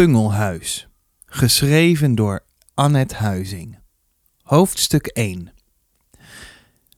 Pungelhuis. 0.00 0.88
Geschreven 1.26 2.14
door 2.14 2.44
Annette 2.74 3.14
Huizing. 3.14 3.78
Hoofdstuk 4.42 5.06
1. 5.06 5.52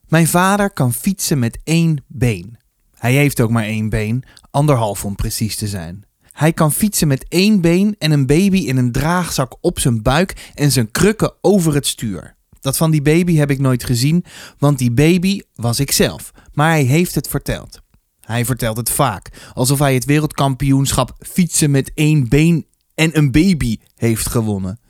Mijn 0.08 0.26
vader 0.26 0.72
kan 0.72 0.92
fietsen 0.92 1.38
met 1.38 1.58
één 1.64 2.04
been. 2.06 2.56
Hij 2.94 3.12
heeft 3.12 3.40
ook 3.40 3.50
maar 3.50 3.64
één 3.64 3.88
been, 3.88 4.24
anderhalf 4.50 5.04
om 5.04 5.14
precies 5.14 5.56
te 5.56 5.68
zijn. 5.68 6.04
Hij 6.32 6.52
kan 6.52 6.72
fietsen 6.72 7.08
met 7.08 7.26
één 7.28 7.60
been 7.60 7.96
en 7.98 8.10
een 8.10 8.26
baby 8.26 8.58
in 8.58 8.76
een 8.76 8.92
draagzak 8.92 9.56
op 9.60 9.78
zijn 9.78 10.02
buik 10.02 10.50
en 10.54 10.70
zijn 10.70 10.90
krukken 10.90 11.34
over 11.40 11.74
het 11.74 11.86
stuur. 11.86 12.36
Dat 12.60 12.76
van 12.76 12.90
die 12.90 13.02
baby 13.02 13.36
heb 13.36 13.50
ik 13.50 13.58
nooit 13.58 13.84
gezien, 13.84 14.24
want 14.58 14.78
die 14.78 14.92
baby 14.92 15.40
was 15.54 15.80
ik 15.80 15.92
zelf. 15.92 16.30
Maar 16.52 16.70
hij 16.70 16.84
heeft 16.84 17.14
het 17.14 17.28
verteld. 17.28 17.80
Hij 18.20 18.44
vertelt 18.44 18.76
het 18.76 18.90
vaak, 18.90 19.28
alsof 19.54 19.78
hij 19.78 19.94
het 19.94 20.04
wereldkampioenschap 20.04 21.16
fietsen 21.18 21.70
met 21.70 21.90
één 21.94 22.28
been 22.28 22.70
en 23.02 23.16
een 23.18 23.30
baby 23.30 23.78
heeft 23.94 24.28
gewonnen. 24.28 24.80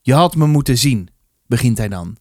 Je 0.00 0.14
had 0.14 0.36
me 0.36 0.46
moeten 0.46 0.78
zien, 0.78 1.08
begint 1.46 1.78
hij 1.78 1.88
dan. 1.88 2.16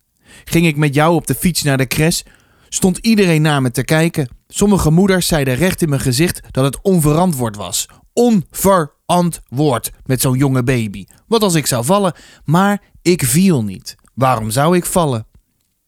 Ging 0.45 0.65
ik 0.65 0.75
met 0.75 0.93
jou 0.93 1.15
op 1.15 1.27
de 1.27 1.35
fiets 1.35 1.61
naar 1.61 1.77
de 1.77 1.87
crash, 1.87 2.21
stond 2.69 2.97
iedereen 2.97 3.41
naar 3.41 3.61
me 3.61 3.71
te 3.71 3.83
kijken. 3.83 4.27
Sommige 4.47 4.91
moeders 4.91 5.27
zeiden 5.27 5.55
recht 5.55 5.81
in 5.81 5.89
mijn 5.89 6.01
gezicht 6.01 6.41
dat 6.51 6.63
het 6.63 6.81
onverantwoord 6.81 7.55
was. 7.55 7.87
Onverantwoord 8.13 9.91
met 10.05 10.21
zo'n 10.21 10.37
jonge 10.37 10.63
baby. 10.63 11.05
Wat 11.27 11.43
als 11.43 11.55
ik 11.55 11.67
zou 11.67 11.85
vallen? 11.85 12.13
Maar 12.43 12.81
ik 13.01 13.23
viel 13.23 13.63
niet. 13.63 13.95
Waarom 14.13 14.49
zou 14.49 14.75
ik 14.75 14.85
vallen? 14.85 15.27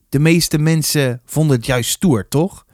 De 0.09 0.19
meeste 0.19 0.57
mensen 0.57 1.21
vonden 1.25 1.55
het 1.55 1.65
juist 1.65 1.89
stoer, 1.89 2.27
toch? 2.27 2.65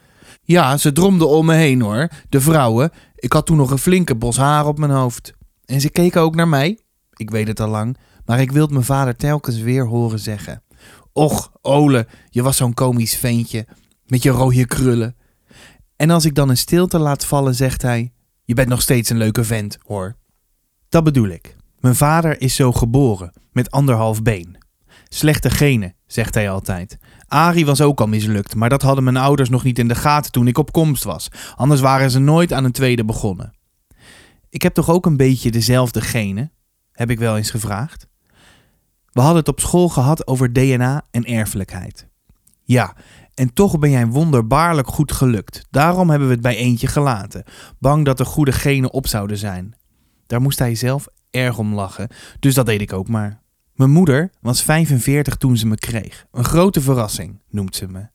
Ja, 0.43 0.77
ze 0.77 0.91
dromden 0.91 1.27
om 1.27 1.45
me 1.45 1.53
heen 1.53 1.81
hoor, 1.81 2.09
de 2.29 2.41
vrouwen. 2.41 2.91
Ik 3.15 3.33
had 3.33 3.45
toen 3.45 3.57
nog 3.57 3.71
een 3.71 3.77
flinke 3.77 4.15
bos 4.15 4.37
haar 4.37 4.65
op 4.65 4.79
mijn 4.79 4.91
hoofd. 4.91 5.37
En 5.69 5.81
ze 5.81 5.89
keken 5.89 6.21
ook 6.21 6.35
naar 6.35 6.47
mij. 6.47 6.79
Ik 7.13 7.29
weet 7.29 7.47
het 7.47 7.59
al 7.59 7.69
lang, 7.69 7.97
maar 8.25 8.41
ik 8.41 8.51
wilde 8.51 8.73
mijn 8.73 8.85
vader 8.85 9.15
telkens 9.15 9.59
weer 9.59 9.85
horen 9.85 10.19
zeggen. 10.19 10.63
Och, 11.13 11.51
Ole, 11.61 12.07
je 12.29 12.41
was 12.43 12.57
zo'n 12.57 12.73
komisch 12.73 13.15
ventje, 13.15 13.67
met 14.05 14.23
je 14.23 14.29
rode 14.29 14.65
krullen. 14.65 15.15
En 15.95 16.09
als 16.09 16.25
ik 16.25 16.35
dan 16.35 16.49
een 16.49 16.57
stilte 16.57 16.99
laat 16.99 17.25
vallen, 17.25 17.55
zegt 17.55 17.81
hij: 17.81 18.13
Je 18.43 18.53
bent 18.53 18.67
nog 18.67 18.81
steeds 18.81 19.09
een 19.09 19.17
leuke 19.17 19.43
vent, 19.43 19.77
hoor. 19.85 20.15
Dat 20.89 21.03
bedoel 21.03 21.27
ik. 21.27 21.55
Mijn 21.79 21.95
vader 21.95 22.41
is 22.41 22.55
zo 22.55 22.71
geboren, 22.71 23.33
met 23.51 23.71
anderhalf 23.71 24.21
been. 24.21 24.57
Slechte 25.07 25.49
genen, 25.49 25.95
zegt 26.07 26.33
hij 26.33 26.49
altijd. 26.49 26.97
Arie 27.27 27.65
was 27.65 27.81
ook 27.81 27.99
al 27.99 28.07
mislukt, 28.07 28.55
maar 28.55 28.69
dat 28.69 28.81
hadden 28.81 29.03
mijn 29.03 29.17
ouders 29.17 29.49
nog 29.49 29.63
niet 29.63 29.79
in 29.79 29.87
de 29.87 29.95
gaten 29.95 30.31
toen 30.31 30.47
ik 30.47 30.57
op 30.57 30.71
komst 30.71 31.03
was. 31.03 31.27
Anders 31.55 31.81
waren 31.81 32.11
ze 32.11 32.19
nooit 32.19 32.53
aan 32.53 32.63
een 32.63 32.71
tweede 32.71 33.05
begonnen. 33.05 33.58
Ik 34.49 34.61
heb 34.61 34.73
toch 34.73 34.89
ook 34.89 35.05
een 35.05 35.17
beetje 35.17 35.51
dezelfde 35.51 36.01
genen? 36.01 36.51
Heb 36.91 37.09
ik 37.09 37.19
wel 37.19 37.37
eens 37.37 37.51
gevraagd. 37.51 38.07
We 39.11 39.21
hadden 39.21 39.39
het 39.39 39.47
op 39.47 39.59
school 39.59 39.89
gehad 39.89 40.27
over 40.27 40.53
DNA 40.53 41.05
en 41.11 41.25
erfelijkheid. 41.25 42.07
Ja, 42.63 42.95
en 43.33 43.53
toch 43.53 43.79
ben 43.79 43.89
jij 43.89 44.07
wonderbaarlijk 44.07 44.87
goed 44.87 45.11
gelukt. 45.11 45.65
Daarom 45.69 46.09
hebben 46.09 46.27
we 46.27 46.33
het 46.33 46.43
bij 46.43 46.55
eentje 46.55 46.87
gelaten, 46.87 47.43
bang 47.79 48.05
dat 48.05 48.19
er 48.19 48.25
goede 48.25 48.51
genen 48.51 48.91
op 48.91 49.07
zouden 49.07 49.37
zijn. 49.37 49.75
Daar 50.27 50.41
moest 50.41 50.59
hij 50.59 50.75
zelf 50.75 51.07
erg 51.29 51.57
om 51.57 51.73
lachen, 51.73 52.09
dus 52.39 52.53
dat 52.53 52.65
deed 52.65 52.81
ik 52.81 52.93
ook 52.93 53.07
maar. 53.07 53.41
Mijn 53.73 53.91
moeder 53.91 54.31
was 54.41 54.63
45 54.63 55.35
toen 55.35 55.57
ze 55.57 55.67
me 55.67 55.75
kreeg. 55.75 56.25
Een 56.31 56.43
grote 56.43 56.81
verrassing, 56.81 57.41
noemt 57.49 57.75
ze 57.75 57.87
me. 57.87 58.07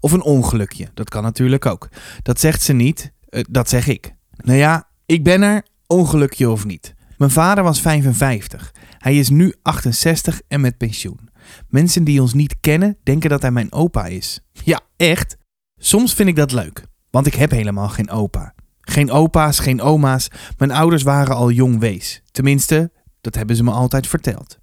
Of 0.00 0.12
een 0.12 0.22
ongelukje, 0.22 0.88
dat 0.94 1.08
kan 1.08 1.22
natuurlijk 1.22 1.66
ook. 1.66 1.88
Dat 2.22 2.40
zegt 2.40 2.62
ze 2.62 2.72
niet, 2.72 3.12
eh, 3.28 3.44
dat 3.50 3.68
zeg 3.68 3.86
ik. 3.86 4.14
Nou 4.36 4.58
ja, 4.58 4.88
ik 5.10 5.24
ben 5.24 5.42
er, 5.42 5.62
ongelukje 5.86 6.50
of 6.50 6.64
niet. 6.64 6.94
Mijn 7.16 7.30
vader 7.30 7.64
was 7.64 7.80
55. 7.80 8.74
Hij 8.98 9.18
is 9.18 9.28
nu 9.28 9.54
68 9.62 10.40
en 10.48 10.60
met 10.60 10.76
pensioen. 10.76 11.28
Mensen 11.68 12.04
die 12.04 12.20
ons 12.20 12.32
niet 12.34 12.56
kennen, 12.60 12.96
denken 13.02 13.30
dat 13.30 13.42
hij 13.42 13.50
mijn 13.50 13.72
opa 13.72 14.06
is. 14.06 14.40
Ja, 14.52 14.80
echt? 14.96 15.36
Soms 15.76 16.14
vind 16.14 16.28
ik 16.28 16.36
dat 16.36 16.52
leuk, 16.52 16.84
want 17.10 17.26
ik 17.26 17.34
heb 17.34 17.50
helemaal 17.50 17.88
geen 17.88 18.10
opa. 18.10 18.54
Geen 18.80 19.10
opa's, 19.10 19.58
geen 19.58 19.80
oma's. 19.80 20.28
Mijn 20.58 20.70
ouders 20.70 21.02
waren 21.02 21.36
al 21.36 21.50
jong 21.50 21.78
wees. 21.78 22.22
Tenminste, 22.30 22.92
dat 23.20 23.34
hebben 23.34 23.56
ze 23.56 23.64
me 23.64 23.70
altijd 23.70 24.06
verteld. 24.06 24.58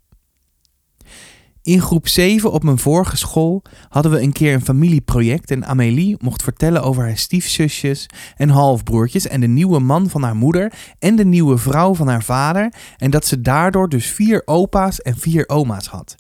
In 1.67 1.81
groep 1.81 2.07
7 2.07 2.51
op 2.51 2.63
mijn 2.63 2.77
vorige 2.77 3.17
school 3.17 3.61
hadden 3.89 4.11
we 4.11 4.21
een 4.21 4.31
keer 4.31 4.53
een 4.53 4.61
familieproject 4.61 5.51
en 5.51 5.65
Amélie 5.65 6.15
mocht 6.19 6.43
vertellen 6.43 6.83
over 6.83 7.03
haar 7.03 7.17
stiefzusjes 7.17 8.05
en 8.35 8.49
halfbroertjes 8.49 9.27
en 9.27 9.39
de 9.39 9.47
nieuwe 9.47 9.79
man 9.79 10.09
van 10.09 10.23
haar 10.23 10.35
moeder 10.35 10.73
en 10.99 11.15
de 11.15 11.25
nieuwe 11.25 11.57
vrouw 11.57 11.95
van 11.95 12.07
haar 12.07 12.23
vader 12.23 12.73
en 12.97 13.11
dat 13.11 13.25
ze 13.25 13.41
daardoor 13.41 13.89
dus 13.89 14.05
vier 14.05 14.41
opa's 14.45 15.01
en 15.01 15.17
vier 15.17 15.47
oma's 15.47 15.87
had. 15.87 16.15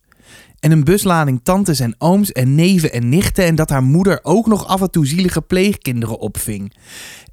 En 0.59 0.71
een 0.71 0.83
buslading 0.83 1.39
tantes 1.43 1.79
en 1.79 1.95
ooms 1.97 2.31
en 2.31 2.55
neven 2.55 2.91
en 2.91 3.09
nichten 3.09 3.45
en 3.45 3.55
dat 3.55 3.69
haar 3.69 3.83
moeder 3.83 4.19
ook 4.21 4.47
nog 4.47 4.67
af 4.67 4.81
en 4.81 4.91
toe 4.91 5.07
zielige 5.07 5.41
pleegkinderen 5.41 6.19
opving. 6.19 6.73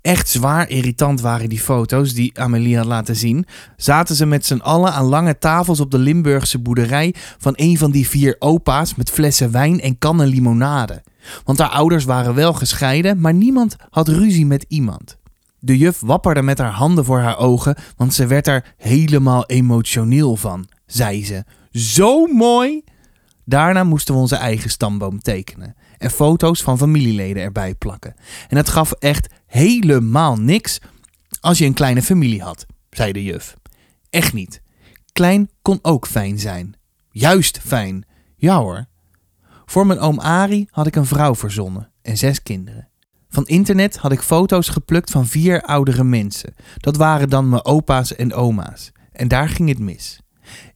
Echt 0.03 0.29
zwaar 0.29 0.69
irritant 0.69 1.21
waren 1.21 1.49
die 1.49 1.61
foto's 1.61 2.15
die 2.15 2.41
Amelie 2.41 2.77
had 2.77 2.87
laten 2.87 3.17
zien. 3.17 3.47
Zaten 3.77 4.15
ze 4.15 4.27
met 4.27 4.47
z'n 4.47 4.59
allen 4.59 4.93
aan 4.93 5.05
lange 5.05 5.39
tafels 5.39 5.81
op 5.81 5.91
de 5.91 5.99
Limburgse 5.99 6.59
boerderij 6.59 7.15
van 7.39 7.53
een 7.57 7.79
van 7.79 7.91
die 7.91 8.09
vier 8.09 8.37
opa's 8.39 8.95
met 8.95 9.11
flessen 9.11 9.51
wijn 9.51 9.81
en 9.81 9.99
kannen 9.99 10.27
limonade. 10.27 11.03
Want 11.45 11.59
haar 11.59 11.69
ouders 11.69 12.05
waren 12.05 12.35
wel 12.35 12.53
gescheiden, 12.53 13.21
maar 13.21 13.35
niemand 13.35 13.77
had 13.91 14.09
ruzie 14.09 14.47
met 14.47 14.65
iemand. 14.69 15.17
De 15.59 15.79
juf 15.79 16.01
wapperde 16.01 16.43
met 16.43 16.59
haar 16.59 16.73
handen 16.73 17.05
voor 17.05 17.21
haar 17.21 17.39
ogen, 17.39 17.77
want 17.97 18.15
ze 18.15 18.27
werd 18.27 18.47
er 18.47 18.75
helemaal 18.77 19.47
emotioneel 19.47 20.37
van, 20.37 20.69
zei 20.87 21.25
ze. 21.25 21.45
Zo 21.71 22.27
mooi! 22.27 22.83
Daarna 23.45 23.85
moesten 23.85 24.15
we 24.15 24.21
onze 24.21 24.37
eigen 24.37 24.71
stamboom 24.71 25.21
tekenen 25.21 25.77
en 25.99 26.11
foto's 26.11 26.63
van 26.63 26.79
familieleden 26.79 27.43
erbij 27.43 27.75
plakken. 27.75 28.15
En 28.49 28.57
het 28.57 28.69
gaf 28.69 28.93
echt 28.93 29.29
helemaal 29.47 30.37
niks 30.37 30.81
als 31.41 31.59
je 31.59 31.65
een 31.65 31.75
kleine 31.75 32.03
familie 32.03 32.43
had, 32.43 32.67
zei 32.91 33.13
de 33.13 33.23
juf. 33.23 33.57
Echt 34.11 34.33
niet. 34.33 34.63
Klein 35.13 35.51
kon 35.63 35.79
ook 35.83 36.07
fijn 36.07 36.39
zijn. 36.39 36.77
Juist 37.11 37.59
fijn. 37.59 38.07
Ja 38.37 38.59
hoor. 38.59 38.87
Voor 39.65 39.87
mijn 39.87 39.99
oom 39.99 40.21
Ari 40.21 40.67
had 40.71 40.87
ik 40.87 40.97
een 40.97 41.07
vrouw 41.07 41.35
verzonnen 41.35 41.91
en 42.03 42.17
zes 42.17 42.43
kinderen. 42.43 42.89
Van 43.29 43.47
internet 43.47 43.97
had 43.97 44.13
ik 44.13 44.21
foto's 44.21 44.69
geplukt 44.69 45.11
van 45.11 45.27
vier 45.27 45.63
oudere 45.63 46.05
mensen. 46.05 46.55
Dat 46.77 46.97
waren 46.97 47.29
dan 47.29 47.49
mijn 47.49 47.65
opa's 47.65 48.15
en 48.15 48.35
oma's. 48.35 48.93
En 49.13 49.29
daar 49.29 49.49
ging 49.49 49.69
het 49.69 49.79
mis. 49.79 50.21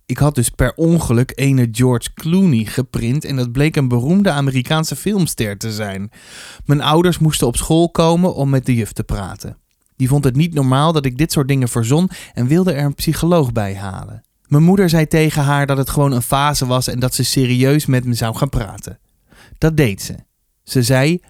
Ik 0.09 0.19
had 0.19 0.35
dus 0.35 0.49
per 0.49 0.73
ongeluk 0.77 1.33
ene 1.35 1.69
George 1.73 2.09
Clooney 2.15 2.65
geprint 2.65 3.25
en 3.25 3.37
dat 3.37 3.53
bleek 3.53 3.77
een 3.77 3.89
beroemde 3.89 4.31
Amerikaanse 4.31 4.97
filmster 4.97 5.59
te 5.59 5.73
zijn. 5.73 6.11
Mijn 6.65 6.81
ouders 6.81 7.19
moesten 7.19 7.47
op 7.47 7.57
school 7.57 7.91
komen 7.91 8.35
om 8.35 8.51
met 8.51 8.67
de 8.67 8.75
juf 8.75 8.93
te 8.93 9.05
praten. 9.05 9.57
Die 9.97 10.09
vond 10.09 10.25
het 10.25 10.37
niet 10.37 10.55
normaal 10.55 10.93
dat 10.93 11.05
ik 11.05 11.19
dit 11.19 11.33
soort 11.33 11.49
dingen 11.49 11.69
verzon 11.69 12.11
en 12.35 12.47
wilde 12.47 12.73
er 12.73 12.85
een 12.85 12.95
psycholoog 12.95 13.53
bij 13.53 13.77
halen. 13.77 14.23
Mijn 14.47 14.63
moeder 14.63 14.89
zei 14.89 15.07
tegen 15.07 15.43
haar 15.43 15.67
dat 15.67 15.77
het 15.77 15.91
gewoon 15.91 16.13
een 16.13 16.23
fase 16.23 16.67
was 16.67 16.89
en 16.89 16.99
dat 16.99 17.15
ze 17.15 17.25
serieus 17.25 17.87
met 17.87 18.05
me 18.05 18.15
zou 18.15 18.37
gaan 18.37 18.49
praten. 18.49 18.99
Dat 19.59 19.77
deed 19.77 20.03
ze. 20.03 20.15
Ze 20.65 20.83
zei: 20.83 21.21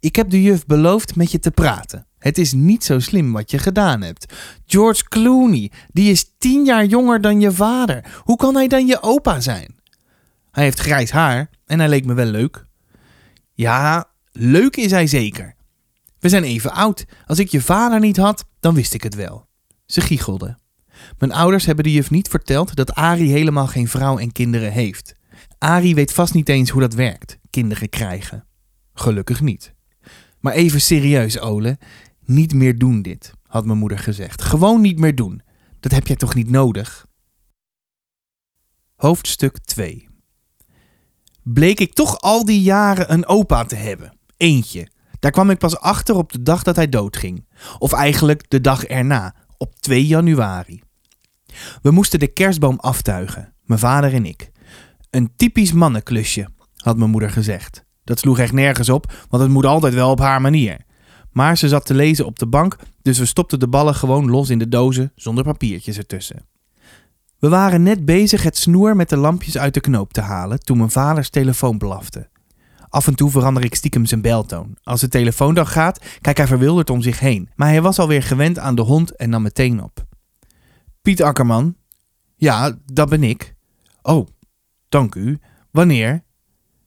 Ik 0.00 0.16
heb 0.16 0.30
de 0.30 0.42
juf 0.42 0.66
beloofd 0.66 1.16
met 1.16 1.30
je 1.30 1.38
te 1.38 1.50
praten. 1.50 2.06
Het 2.18 2.38
is 2.38 2.52
niet 2.52 2.84
zo 2.84 2.98
slim 2.98 3.32
wat 3.32 3.50
je 3.50 3.58
gedaan 3.58 4.02
hebt. 4.02 4.34
George 4.66 5.04
Clooney, 5.08 5.70
die 5.92 6.10
is 6.10 6.32
tien 6.38 6.64
jaar 6.64 6.84
jonger 6.84 7.20
dan 7.20 7.40
je 7.40 7.52
vader. 7.52 8.04
Hoe 8.22 8.36
kan 8.36 8.54
hij 8.54 8.68
dan 8.68 8.86
je 8.86 9.02
opa 9.02 9.40
zijn? 9.40 9.74
Hij 10.50 10.64
heeft 10.64 10.80
grijs 10.80 11.10
haar 11.10 11.50
en 11.66 11.78
hij 11.78 11.88
leek 11.88 12.04
me 12.04 12.14
wel 12.14 12.26
leuk. 12.26 12.66
Ja, 13.52 14.10
leuk 14.32 14.76
is 14.76 14.90
hij 14.90 15.06
zeker. 15.06 15.54
We 16.18 16.28
zijn 16.28 16.44
even 16.44 16.72
oud. 16.72 17.04
Als 17.26 17.38
ik 17.38 17.48
je 17.48 17.60
vader 17.60 18.00
niet 18.00 18.16
had, 18.16 18.44
dan 18.60 18.74
wist 18.74 18.94
ik 18.94 19.02
het 19.02 19.14
wel. 19.14 19.46
Ze 19.86 20.00
giechelde. 20.00 20.58
Mijn 21.18 21.32
ouders 21.32 21.66
hebben 21.66 21.84
de 21.84 21.92
juf 21.92 22.10
niet 22.10 22.28
verteld 22.28 22.74
dat 22.74 22.94
Ari 22.94 23.30
helemaal 23.30 23.66
geen 23.66 23.88
vrouw 23.88 24.18
en 24.18 24.32
kinderen 24.32 24.72
heeft. 24.72 25.14
Ari 25.58 25.94
weet 25.94 26.12
vast 26.12 26.34
niet 26.34 26.48
eens 26.48 26.70
hoe 26.70 26.80
dat 26.80 26.94
werkt, 26.94 27.38
kinderen 27.50 27.88
krijgen. 27.88 28.46
Gelukkig 28.94 29.40
niet. 29.40 29.74
Maar 30.40 30.52
even 30.52 30.80
serieus, 30.80 31.40
Ole. 31.40 31.78
Niet 32.26 32.54
meer 32.54 32.78
doen 32.78 33.02
dit, 33.02 33.32
had 33.42 33.66
mijn 33.66 33.78
moeder 33.78 33.98
gezegd. 33.98 34.42
Gewoon 34.42 34.80
niet 34.80 34.98
meer 34.98 35.14
doen. 35.14 35.42
Dat 35.80 35.92
heb 35.92 36.06
jij 36.06 36.16
toch 36.16 36.34
niet 36.34 36.50
nodig? 36.50 37.06
Hoofdstuk 38.96 39.58
2 39.58 40.08
Bleek 41.42 41.80
ik 41.80 41.94
toch 41.94 42.20
al 42.20 42.44
die 42.44 42.62
jaren 42.62 43.12
een 43.12 43.26
opa 43.26 43.64
te 43.64 43.74
hebben. 43.74 44.18
Eentje. 44.36 44.88
Daar 45.18 45.30
kwam 45.30 45.50
ik 45.50 45.58
pas 45.58 45.78
achter 45.78 46.14
op 46.14 46.32
de 46.32 46.42
dag 46.42 46.62
dat 46.62 46.76
hij 46.76 46.88
doodging. 46.88 47.48
Of 47.78 47.92
eigenlijk 47.92 48.50
de 48.50 48.60
dag 48.60 48.84
erna, 48.84 49.34
op 49.56 49.74
2 49.80 50.06
januari. 50.06 50.82
We 51.82 51.90
moesten 51.90 52.18
de 52.18 52.26
kerstboom 52.26 52.78
aftuigen, 52.78 53.54
mijn 53.62 53.80
vader 53.80 54.14
en 54.14 54.26
ik. 54.26 54.50
Een 55.10 55.32
typisch 55.36 55.72
mannenklusje, 55.72 56.48
had 56.76 56.96
mijn 56.96 57.10
moeder 57.10 57.30
gezegd. 57.30 57.84
Dat 58.04 58.18
sloeg 58.18 58.38
echt 58.38 58.52
nergens 58.52 58.88
op, 58.88 59.12
want 59.28 59.42
het 59.42 59.52
moet 59.52 59.66
altijd 59.66 59.94
wel 59.94 60.10
op 60.10 60.18
haar 60.18 60.40
manier. 60.40 60.85
Maar 61.36 61.58
ze 61.58 61.68
zat 61.68 61.86
te 61.86 61.94
lezen 61.94 62.26
op 62.26 62.38
de 62.38 62.46
bank, 62.46 62.76
dus 63.02 63.18
we 63.18 63.24
stopten 63.24 63.60
de 63.60 63.68
ballen 63.68 63.94
gewoon 63.94 64.30
los 64.30 64.50
in 64.50 64.58
de 64.58 64.68
dozen 64.68 65.12
zonder 65.14 65.44
papiertjes 65.44 65.98
ertussen. 65.98 66.46
We 67.38 67.48
waren 67.48 67.82
net 67.82 68.04
bezig 68.04 68.42
het 68.42 68.56
snoer 68.56 68.96
met 68.96 69.08
de 69.08 69.16
lampjes 69.16 69.58
uit 69.58 69.74
de 69.74 69.80
knoop 69.80 70.12
te 70.12 70.20
halen 70.20 70.60
toen 70.60 70.78
mijn 70.78 70.90
vaders 70.90 71.30
telefoon 71.30 71.78
blafte. 71.78 72.28
Af 72.88 73.06
en 73.06 73.14
toe 73.14 73.30
verander 73.30 73.64
ik 73.64 73.74
stiekem 73.74 74.06
zijn 74.06 74.20
beltoon. 74.20 74.76
Als 74.82 75.00
de 75.00 75.08
telefoon 75.08 75.54
dan 75.54 75.66
gaat, 75.66 76.04
kijkt 76.20 76.38
hij 76.38 76.48
verwilderd 76.48 76.90
om 76.90 77.02
zich 77.02 77.20
heen. 77.20 77.50
Maar 77.54 77.68
hij 77.68 77.82
was 77.82 77.98
alweer 77.98 78.22
gewend 78.22 78.58
aan 78.58 78.74
de 78.74 78.82
hond 78.82 79.16
en 79.16 79.30
nam 79.30 79.42
meteen 79.42 79.82
op. 79.82 80.06
Piet 81.02 81.22
Akkerman? 81.22 81.76
Ja, 82.36 82.78
dat 82.84 83.08
ben 83.08 83.22
ik. 83.22 83.54
Oh, 84.02 84.26
dank 84.88 85.14
u. 85.14 85.38
Wanneer? 85.70 86.24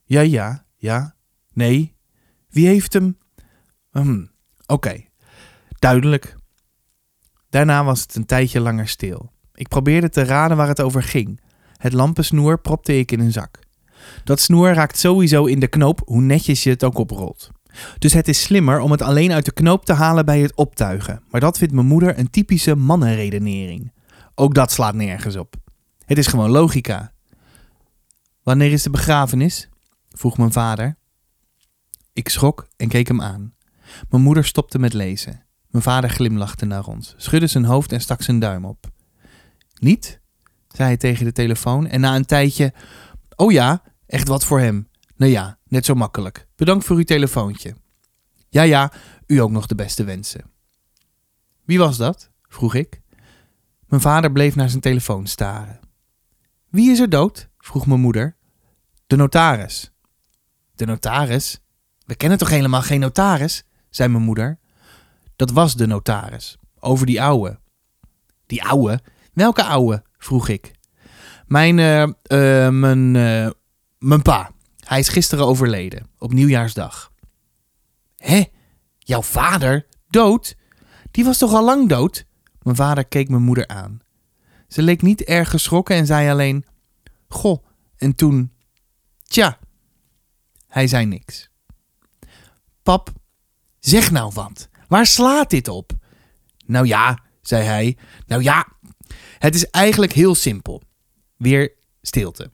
Ja, 0.04 0.22
ja, 0.22 0.66
ja. 0.76 1.16
Nee. 1.54 1.96
Wie 2.50 2.68
heeft 2.68 2.94
hem? 2.94 3.18
Hm, 3.92 4.26
oké. 4.70 5.06
Duidelijk. 5.80 6.36
Daarna 7.50 7.84
was 7.84 8.02
het 8.02 8.16
een 8.16 8.26
tijdje 8.26 8.60
langer 8.60 8.88
stil. 8.88 9.32
Ik 9.54 9.68
probeerde 9.68 10.10
te 10.10 10.24
raden 10.24 10.58
waar 10.58 10.68
het 10.68 10.82
over 10.82 11.04
ging. 11.04 11.42
Het 11.78 11.94
lampensnoer 11.94 12.60
propte 12.60 12.98
ik 12.98 13.12
in 13.12 13.20
een 13.20 13.32
zak. 13.32 13.60
Dat 14.24 14.40
snoer 14.40 14.74
raakt 14.74 14.98
sowieso 14.98 15.46
in 15.46 15.60
de 15.60 15.68
knoop, 15.68 16.02
hoe 16.06 16.22
netjes 16.22 16.64
je 16.64 16.70
het 16.70 16.84
ook 16.84 16.98
oprolt. 16.98 17.50
Dus 17.98 18.14
het 18.14 18.28
is 18.28 18.42
slimmer 18.42 18.80
om 18.80 18.92
het 18.92 19.02
alleen 19.02 19.32
uit 19.32 19.46
de 19.46 19.54
knoop 19.54 19.86
te 19.86 19.94
halen 19.94 20.26
bij 20.26 20.42
het 20.42 20.56
optuigen. 20.56 21.24
Maar 21.30 21.42
dat 21.42 21.58
vindt 21.58 21.74
mijn 21.74 21.88
moeder 21.88 22.20
een 22.20 22.30
typische 22.30 22.76
mannenredenering. 22.76 23.94
Ook 24.36 24.54
dat 24.54 24.72
slaat 24.72 24.94
nergens 24.94 25.36
op. 25.36 25.56
Het 26.06 26.18
is 26.18 26.28
gewoon 26.28 26.50
logica. 26.50 27.12
Wanneer 28.44 28.72
is 28.72 28.84
de 28.84 28.90
begrafenis? 28.90 29.70
vroeg 30.10 30.38
mijn 30.38 30.52
vader. 30.52 30.98
Ik 32.14 32.30
schrok 32.30 32.68
en 32.78 32.88
keek 32.88 33.08
hem 33.08 33.22
aan. 33.22 33.54
Mijn 34.10 34.24
moeder 34.24 34.46
stopte 34.46 34.80
met 34.80 34.94
lezen. 34.94 35.46
Mijn 35.68 35.84
vader 35.84 36.10
glimlachte 36.10 36.66
naar 36.66 36.86
ons, 36.86 37.14
schudde 37.18 37.48
zijn 37.48 37.66
hoofd 37.66 37.92
en 37.92 38.02
stak 38.02 38.22
zijn 38.22 38.40
duim 38.40 38.66
op. 38.66 38.88
Niet? 39.80 40.20
zei 40.68 40.88
hij 40.88 40.98
tegen 40.98 41.26
de 41.26 41.32
telefoon 41.32 41.88
en 41.88 42.00
na 42.00 42.16
een 42.16 42.26
tijdje. 42.26 42.74
Oh 43.36 43.52
ja, 43.52 43.84
echt 44.06 44.28
wat 44.28 44.46
voor 44.46 44.60
hem. 44.60 44.88
Nou 45.16 45.32
ja, 45.32 45.58
net 45.68 45.86
zo 45.86 45.94
makkelijk. 45.94 46.48
Bedankt 46.56 46.86
voor 46.86 46.98
uw 46.98 47.04
telefoontje. 47.04 47.76
Ja, 48.50 48.62
ja, 48.62 48.92
u 49.26 49.38
ook 49.38 49.52
nog 49.52 49.66
de 49.66 49.76
beste 49.76 50.04
wensen. 50.04 50.52
Wie 51.64 51.78
was 51.78 51.98
dat? 51.98 52.32
vroeg 52.48 52.76
ik. 52.76 53.02
Mijn 53.88 54.02
vader 54.02 54.32
bleef 54.32 54.56
naar 54.56 54.70
zijn 54.70 54.82
telefoon 54.82 55.28
staren. 55.28 55.80
Wie 56.70 56.92
is 56.92 57.00
er 57.00 57.10
dood? 57.10 57.50
vroeg 57.58 57.86
mijn 57.86 58.00
moeder. 58.00 58.36
De 59.08 59.16
notaris. 59.16 59.92
De 60.76 60.86
notaris? 60.86 61.60
We 62.06 62.16
kennen 62.16 62.38
toch 62.38 62.50
helemaal 62.50 62.82
geen 62.82 63.00
notaris? 63.00 63.64
Zei 63.90 64.10
mijn 64.10 64.24
moeder. 64.24 64.60
Dat 65.36 65.52
was 65.52 65.76
de 65.76 65.88
notaris. 65.88 66.58
Over 66.80 67.06
die 67.06 67.22
ouwe. 67.22 67.60
Die 68.46 68.64
ouwe? 68.64 69.02
Welke 69.34 69.64
ouwe? 69.64 70.04
vroeg 70.18 70.48
ik. 70.48 70.72
Mijn, 71.46 71.78
uh, 71.78 72.02
uh, 72.02 72.70
mijn, 72.70 73.16
uh, 73.16 73.50
mijn 73.98 74.22
pa. 74.22 74.52
Hij 74.80 75.00
is 75.00 75.10
gisteren 75.10 75.46
overleden, 75.46 76.10
op 76.18 76.34
nieuwjaarsdag. 76.34 77.12
Hé? 78.16 78.44
Jouw 78.98 79.22
vader? 79.22 79.86
Dood? 80.08 80.56
Die 81.12 81.26
was 81.26 81.38
toch 81.38 81.54
al 81.54 81.64
lang 81.64 81.90
dood? 81.90 82.26
Mijn 82.62 82.76
vader 82.76 83.06
keek 83.06 83.30
mijn 83.30 83.44
moeder 83.44 83.68
aan. 83.68 84.00
Ze 84.68 84.82
leek 84.82 85.02
niet 85.02 85.22
erg 85.22 85.50
geschrokken 85.50 85.96
en 85.96 86.06
zei 86.06 86.30
alleen: 86.30 86.66
Goh, 87.28 87.66
en 87.98 88.16
toen. 88.16 88.52
Tja. 89.24 89.60
Hij 90.68 90.88
zei 90.88 91.06
niks. 91.06 91.50
Pap, 92.84 93.12
zeg 93.80 94.12
nou 94.12 94.32
wat. 94.34 94.70
Waar 94.88 95.06
slaat 95.06 95.50
dit 95.50 95.68
op? 95.68 95.92
Nou 96.66 96.86
ja, 96.86 97.20
zei 97.42 97.64
hij. 97.64 97.98
Nou 98.26 98.44
ja, 98.44 98.68
het 99.38 99.56
is 99.56 99.70
eigenlijk 99.70 100.14
heel 100.14 100.36
simpel. 100.36 100.82
Weer 101.38 101.74
stilte. 102.02 102.52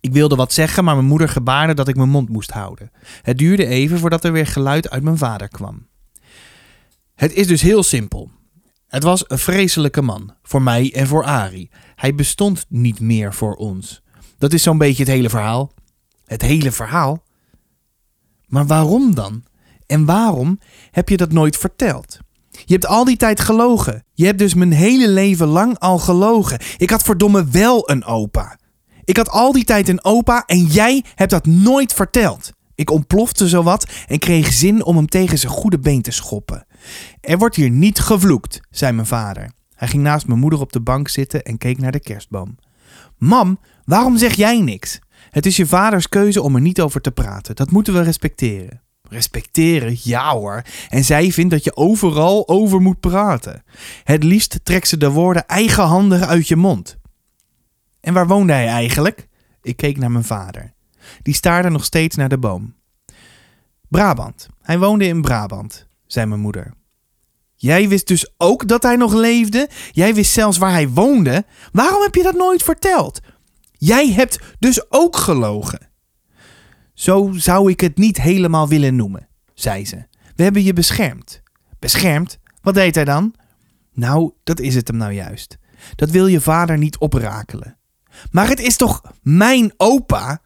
Ik 0.00 0.12
wilde 0.12 0.36
wat 0.36 0.52
zeggen, 0.52 0.84
maar 0.84 0.94
mijn 0.94 1.06
moeder 1.06 1.28
gebaarde 1.28 1.74
dat 1.74 1.88
ik 1.88 1.96
mijn 1.96 2.08
mond 2.08 2.28
moest 2.28 2.50
houden. 2.50 2.90
Het 3.22 3.38
duurde 3.38 3.66
even 3.66 3.98
voordat 3.98 4.24
er 4.24 4.32
weer 4.32 4.46
geluid 4.46 4.90
uit 4.90 5.02
mijn 5.02 5.18
vader 5.18 5.48
kwam. 5.48 5.86
Het 7.14 7.32
is 7.32 7.46
dus 7.46 7.62
heel 7.62 7.82
simpel. 7.82 8.30
Het 8.86 9.02
was 9.02 9.24
een 9.26 9.38
vreselijke 9.38 10.02
man, 10.02 10.34
voor 10.42 10.62
mij 10.62 10.92
en 10.94 11.06
voor 11.06 11.24
Ari. 11.24 11.70
Hij 11.94 12.14
bestond 12.14 12.64
niet 12.68 13.00
meer 13.00 13.34
voor 13.34 13.54
ons. 13.54 14.02
Dat 14.38 14.52
is 14.52 14.62
zo'n 14.62 14.78
beetje 14.78 15.02
het 15.02 15.12
hele 15.12 15.30
verhaal. 15.30 15.72
Het 16.24 16.42
hele 16.42 16.72
verhaal? 16.72 17.24
Maar 18.46 18.66
waarom 18.66 19.14
dan? 19.14 19.44
En 19.86 20.04
waarom 20.04 20.58
heb 20.90 21.08
je 21.08 21.16
dat 21.16 21.32
nooit 21.32 21.56
verteld? 21.56 22.18
Je 22.50 22.72
hebt 22.72 22.86
al 22.86 23.04
die 23.04 23.16
tijd 23.16 23.40
gelogen. 23.40 24.04
Je 24.12 24.26
hebt 24.26 24.38
dus 24.38 24.54
mijn 24.54 24.72
hele 24.72 25.08
leven 25.08 25.46
lang 25.46 25.78
al 25.78 25.98
gelogen. 25.98 26.60
Ik 26.76 26.90
had 26.90 27.02
verdomme 27.02 27.44
wel 27.44 27.90
een 27.90 28.04
opa. 28.04 28.58
Ik 29.04 29.16
had 29.16 29.28
al 29.28 29.52
die 29.52 29.64
tijd 29.64 29.88
een 29.88 30.04
opa 30.04 30.42
en 30.46 30.64
jij 30.64 31.04
hebt 31.14 31.30
dat 31.30 31.46
nooit 31.46 31.92
verteld. 31.92 32.52
Ik 32.74 32.90
ontplofte 32.90 33.48
zowat 33.48 33.86
en 34.06 34.18
kreeg 34.18 34.52
zin 34.52 34.84
om 34.84 34.96
hem 34.96 35.08
tegen 35.08 35.38
zijn 35.38 35.52
goede 35.52 35.78
been 35.78 36.02
te 36.02 36.10
schoppen. 36.10 36.66
Er 37.20 37.38
wordt 37.38 37.56
hier 37.56 37.70
niet 37.70 37.98
gevloekt, 37.98 38.60
zei 38.70 38.92
mijn 38.92 39.06
vader. 39.06 39.50
Hij 39.74 39.88
ging 39.88 40.02
naast 40.02 40.26
mijn 40.26 40.38
moeder 40.38 40.60
op 40.60 40.72
de 40.72 40.80
bank 40.80 41.08
zitten 41.08 41.42
en 41.42 41.58
keek 41.58 41.78
naar 41.78 41.92
de 41.92 42.00
kerstboom. 42.00 42.56
Mam, 43.18 43.58
waarom 43.84 44.16
zeg 44.16 44.34
jij 44.34 44.60
niks? 44.60 44.98
Het 45.30 45.46
is 45.46 45.56
je 45.56 45.66
vaders 45.66 46.08
keuze 46.08 46.42
om 46.42 46.54
er 46.54 46.60
niet 46.60 46.80
over 46.80 47.00
te 47.00 47.10
praten. 47.10 47.56
Dat 47.56 47.70
moeten 47.70 47.94
we 47.94 48.02
respecteren. 48.02 48.82
Respecteren, 49.14 49.96
ja 50.02 50.32
hoor. 50.32 50.62
En 50.88 51.04
zij 51.04 51.32
vindt 51.32 51.50
dat 51.50 51.64
je 51.64 51.76
overal 51.76 52.48
over 52.48 52.80
moet 52.80 53.00
praten. 53.00 53.64
Het 54.04 54.22
liefst 54.22 54.60
trekt 54.62 54.88
ze 54.88 54.96
de 54.96 55.10
woorden 55.10 55.46
eigenhandig 55.46 56.20
uit 56.22 56.48
je 56.48 56.56
mond. 56.56 56.96
En 58.00 58.14
waar 58.14 58.26
woonde 58.26 58.52
hij 58.52 58.66
eigenlijk? 58.66 59.28
Ik 59.62 59.76
keek 59.76 59.98
naar 59.98 60.10
mijn 60.10 60.24
vader. 60.24 60.72
Die 61.22 61.34
staarde 61.34 61.68
nog 61.68 61.84
steeds 61.84 62.16
naar 62.16 62.28
de 62.28 62.38
boom. 62.38 62.74
Brabant. 63.88 64.48
Hij 64.62 64.78
woonde 64.78 65.06
in 65.06 65.22
Brabant, 65.22 65.86
zei 66.06 66.26
mijn 66.26 66.40
moeder. 66.40 66.74
Jij 67.56 67.88
wist 67.88 68.06
dus 68.06 68.32
ook 68.36 68.68
dat 68.68 68.82
hij 68.82 68.96
nog 68.96 69.12
leefde? 69.12 69.68
Jij 69.90 70.14
wist 70.14 70.32
zelfs 70.32 70.58
waar 70.58 70.72
hij 70.72 70.88
woonde? 70.88 71.44
Waarom 71.72 72.02
heb 72.02 72.14
je 72.14 72.22
dat 72.22 72.34
nooit 72.34 72.62
verteld? 72.62 73.20
Jij 73.72 74.12
hebt 74.12 74.38
dus 74.58 74.90
ook 74.90 75.16
gelogen. 75.16 75.88
Zo 76.94 77.32
zou 77.32 77.70
ik 77.70 77.80
het 77.80 77.96
niet 77.96 78.20
helemaal 78.20 78.68
willen 78.68 78.96
noemen, 78.96 79.28
zei 79.54 79.86
ze. 79.86 80.06
We 80.36 80.42
hebben 80.42 80.62
je 80.62 80.72
beschermd. 80.72 81.42
Beschermd? 81.78 82.38
Wat 82.62 82.74
deed 82.74 82.94
hij 82.94 83.04
dan? 83.04 83.34
Nou, 83.92 84.32
dat 84.44 84.60
is 84.60 84.74
het 84.74 84.88
hem 84.88 84.96
nou 84.96 85.12
juist. 85.12 85.58
Dat 85.96 86.10
wil 86.10 86.26
je 86.26 86.40
vader 86.40 86.78
niet 86.78 86.98
oprakelen. 86.98 87.76
Maar 88.30 88.48
het 88.48 88.60
is 88.60 88.76
toch 88.76 89.02
mijn 89.22 89.72
opa? 89.76 90.40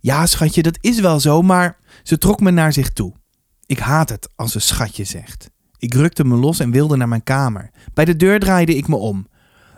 Ja, 0.00 0.26
schatje, 0.26 0.62
dat 0.62 0.78
is 0.80 1.00
wel 1.00 1.20
zo, 1.20 1.42
maar 1.42 1.76
ze 2.02 2.18
trok 2.18 2.40
me 2.40 2.50
naar 2.50 2.72
zich 2.72 2.92
toe. 2.92 3.12
Ik 3.66 3.78
haat 3.78 4.08
het 4.08 4.28
als 4.36 4.52
ze 4.52 4.58
schatje 4.58 5.04
zegt. 5.04 5.50
Ik 5.78 5.94
rukte 5.94 6.24
me 6.24 6.36
los 6.36 6.60
en 6.60 6.70
wilde 6.70 6.96
naar 6.96 7.08
mijn 7.08 7.22
kamer. 7.22 7.70
Bij 7.94 8.04
de 8.04 8.16
deur 8.16 8.40
draaide 8.40 8.76
ik 8.76 8.88
me 8.88 8.96
om. 8.96 9.26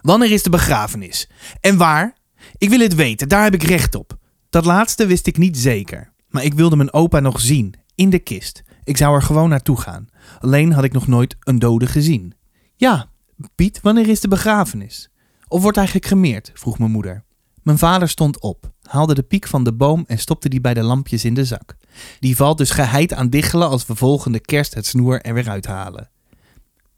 Wanneer 0.01 0.33
is 0.33 0.43
de 0.43 0.51
begrafenis? 0.51 1.29
En 1.61 1.77
waar? 1.77 2.17
Ik 2.59 2.71
wil 2.71 2.81
het 2.81 2.95
weten, 2.95 3.29
daar 3.29 3.43
heb 3.43 3.55
ik 3.55 3.63
recht 3.63 3.95
op. 3.95 4.19
Dat 4.55 4.65
laatste 4.65 5.07
wist 5.07 5.27
ik 5.27 5.37
niet 5.37 5.59
zeker. 5.59 6.13
Maar 6.29 6.45
ik 6.45 6.55
wilde 6.55 6.77
mijn 6.77 6.93
opa 6.93 7.21
nog 7.21 7.41
zien, 7.41 7.75
in 7.95 8.11
de 8.11 8.19
kist. 8.19 8.63
Ik 8.85 8.97
zou 8.97 9.15
er 9.15 9.23
gewoon 9.23 9.49
naartoe 9.49 9.81
gaan. 9.81 10.07
Alleen 10.39 10.73
had 10.73 10.85
ik 10.85 10.93
nog 10.93 11.07
nooit 11.07 11.37
een 11.41 11.59
dode 11.59 11.87
gezien. 11.87 12.35
Ja, 12.77 13.09
Piet, 13.55 13.81
wanneer 13.83 14.09
is 14.09 14.21
de 14.21 14.29
begrafenis? 14.29 15.11
Of 15.49 15.63
wordt 15.63 15.77
hij 15.77 15.87
gecremeerd? 15.87 16.51
vroeg 16.55 16.79
mijn 16.79 16.91
moeder. 16.91 17.25
Mijn 17.63 17.79
vader 17.79 18.09
stond 18.09 18.41
op, 18.41 18.73
haalde 18.83 19.15
de 19.15 19.23
piek 19.23 19.47
van 19.47 19.65
de 19.65 19.73
boom 19.73 20.05
en 20.07 20.19
stopte 20.19 20.49
die 20.49 20.61
bij 20.61 20.75
de 20.75 20.83
lampjes 20.83 21.25
in 21.25 21.35
de 21.35 21.45
zak. 21.45 21.77
Die 22.21 22.37
valt 22.37 22.59
dus 22.59 22.71
geheid 22.71 23.13
aan 23.13 23.31
diggelen 23.31 23.69
als 23.69 23.87
we 23.87 23.95
volgende 23.95 24.41
kerst 24.41 24.75
het 24.75 24.87
snoer 24.87 25.21
er 25.21 25.35
weer 25.35 25.49
uithalen. 25.49 26.11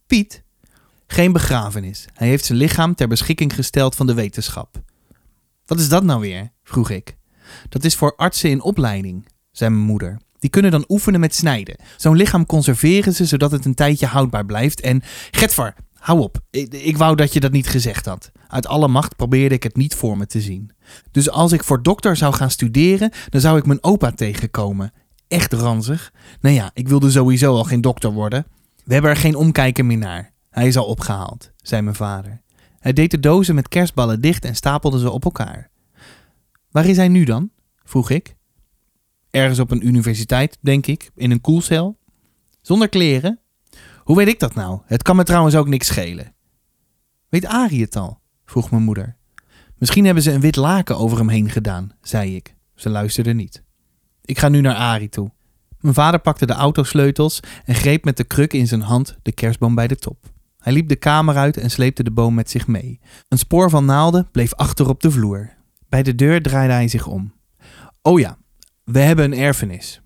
Piet? 0.06 0.42
Geen 1.06 1.32
begrafenis. 1.32 2.06
Hij 2.12 2.28
heeft 2.28 2.44
zijn 2.44 2.58
lichaam 2.58 2.94
ter 2.94 3.08
beschikking 3.08 3.54
gesteld 3.54 3.94
van 3.94 4.06
de 4.06 4.14
wetenschap. 4.14 4.82
Wat 5.66 5.78
is 5.78 5.88
dat 5.88 6.04
nou 6.04 6.20
weer? 6.20 6.52
vroeg 6.62 6.90
ik. 6.90 7.16
Dat 7.68 7.84
is 7.84 7.94
voor 7.94 8.16
artsen 8.16 8.50
in 8.50 8.62
opleiding, 8.62 9.28
zei 9.50 9.70
mijn 9.70 9.86
moeder. 9.86 10.18
Die 10.38 10.50
kunnen 10.50 10.70
dan 10.70 10.84
oefenen 10.88 11.20
met 11.20 11.34
snijden. 11.34 11.76
Zo'n 11.96 12.16
lichaam 12.16 12.46
conserveren 12.46 13.12
ze 13.12 13.24
zodat 13.24 13.50
het 13.50 13.64
een 13.64 13.74
tijdje 13.74 14.06
houdbaar 14.06 14.46
blijft. 14.46 14.80
En 14.80 15.02
Getvar, 15.30 15.74
hou 15.94 16.20
op. 16.20 16.38
Ik, 16.70 16.96
wou 16.96 17.16
dat 17.16 17.32
je 17.32 17.40
dat 17.40 17.52
niet 17.52 17.68
gezegd 17.68 18.06
had. 18.06 18.30
Uit 18.48 18.66
alle 18.66 18.88
macht 18.88 19.16
probeerde 19.16 19.54
ik 19.54 19.62
het 19.62 19.76
niet 19.76 19.94
voor 19.94 20.16
me 20.16 20.26
te 20.26 20.40
zien. 20.40 20.70
Dus 21.10 21.30
als 21.30 21.52
ik 21.52 21.64
voor 21.64 21.82
dokter 21.82 22.16
zou 22.16 22.34
gaan 22.34 22.50
studeren, 22.50 23.10
dan 23.28 23.40
zou 23.40 23.58
ik 23.58 23.66
mijn 23.66 23.82
opa 23.82 24.10
tegenkomen. 24.10 24.92
Echt 25.28 25.52
ranzig. 25.52 26.12
Nou 26.40 26.54
ja, 26.54 26.70
ik 26.74 26.88
wilde 26.88 27.10
sowieso 27.10 27.54
al 27.54 27.64
geen 27.64 27.80
dokter 27.80 28.12
worden. 28.12 28.46
We 28.84 28.92
hebben 28.92 29.10
er 29.10 29.16
geen 29.16 29.36
omkijken 29.36 29.86
meer 29.86 29.98
naar. 29.98 30.32
Hij 30.50 30.66
is 30.66 30.76
al 30.76 30.86
opgehaald, 30.86 31.50
zei 31.56 31.82
mijn 31.82 31.96
vader. 31.96 32.42
Hij 32.78 32.92
deed 32.92 33.10
de 33.10 33.20
dozen 33.20 33.54
met 33.54 33.68
kerstballen 33.68 34.20
dicht 34.20 34.44
en 34.44 34.56
stapelde 34.56 34.98
ze 34.98 35.10
op 35.10 35.24
elkaar. 35.24 35.70
Waar 36.76 36.86
is 36.86 36.96
hij 36.96 37.08
nu 37.08 37.24
dan? 37.24 37.50
vroeg 37.84 38.10
ik. 38.10 38.36
Ergens 39.30 39.58
op 39.58 39.70
een 39.70 39.86
universiteit, 39.86 40.58
denk 40.60 40.86
ik, 40.86 41.10
in 41.14 41.30
een 41.30 41.40
koelcel. 41.40 41.98
Zonder 42.60 42.88
kleren? 42.88 43.40
Hoe 43.98 44.16
weet 44.16 44.28
ik 44.28 44.38
dat 44.38 44.54
nou? 44.54 44.80
Het 44.84 45.02
kan 45.02 45.16
me 45.16 45.24
trouwens 45.24 45.54
ook 45.54 45.68
niks 45.68 45.86
schelen. 45.86 46.34
Weet 47.28 47.46
Arie 47.46 47.82
het 47.82 47.96
al? 47.96 48.20
vroeg 48.44 48.70
mijn 48.70 48.82
moeder. 48.82 49.16
Misschien 49.76 50.04
hebben 50.04 50.22
ze 50.22 50.32
een 50.32 50.40
wit 50.40 50.56
laken 50.56 50.98
over 50.98 51.18
hem 51.18 51.28
heen 51.28 51.50
gedaan, 51.50 51.92
zei 52.00 52.36
ik. 52.36 52.54
Ze 52.74 52.90
luisterde 52.90 53.32
niet. 53.32 53.62
Ik 54.24 54.38
ga 54.38 54.48
nu 54.48 54.60
naar 54.60 54.76
Ari 54.76 55.08
toe. 55.08 55.32
Mijn 55.80 55.94
vader 55.94 56.20
pakte 56.20 56.46
de 56.46 56.52
autosleutels 56.52 57.40
en 57.64 57.74
greep 57.74 58.04
met 58.04 58.16
de 58.16 58.24
kruk 58.24 58.52
in 58.52 58.66
zijn 58.66 58.82
hand 58.82 59.18
de 59.22 59.32
kerstboom 59.32 59.74
bij 59.74 59.86
de 59.86 59.96
top. 59.96 60.32
Hij 60.58 60.72
liep 60.72 60.88
de 60.88 60.96
kamer 60.96 61.36
uit 61.36 61.56
en 61.56 61.70
sleepte 61.70 62.02
de 62.02 62.10
boom 62.10 62.34
met 62.34 62.50
zich 62.50 62.66
mee. 62.66 63.00
Een 63.28 63.38
spoor 63.38 63.70
van 63.70 63.84
naalden 63.84 64.28
bleef 64.30 64.54
achter 64.54 64.88
op 64.88 65.00
de 65.00 65.10
vloer. 65.10 65.55
Bij 65.88 66.02
de 66.02 66.14
deur 66.14 66.42
draaide 66.42 66.72
hij 66.72 66.88
zich 66.88 67.06
om. 67.06 67.32
Oh 68.02 68.20
ja, 68.20 68.38
we 68.84 68.98
hebben 68.98 69.24
een 69.24 69.38
erfenis. 69.38 70.00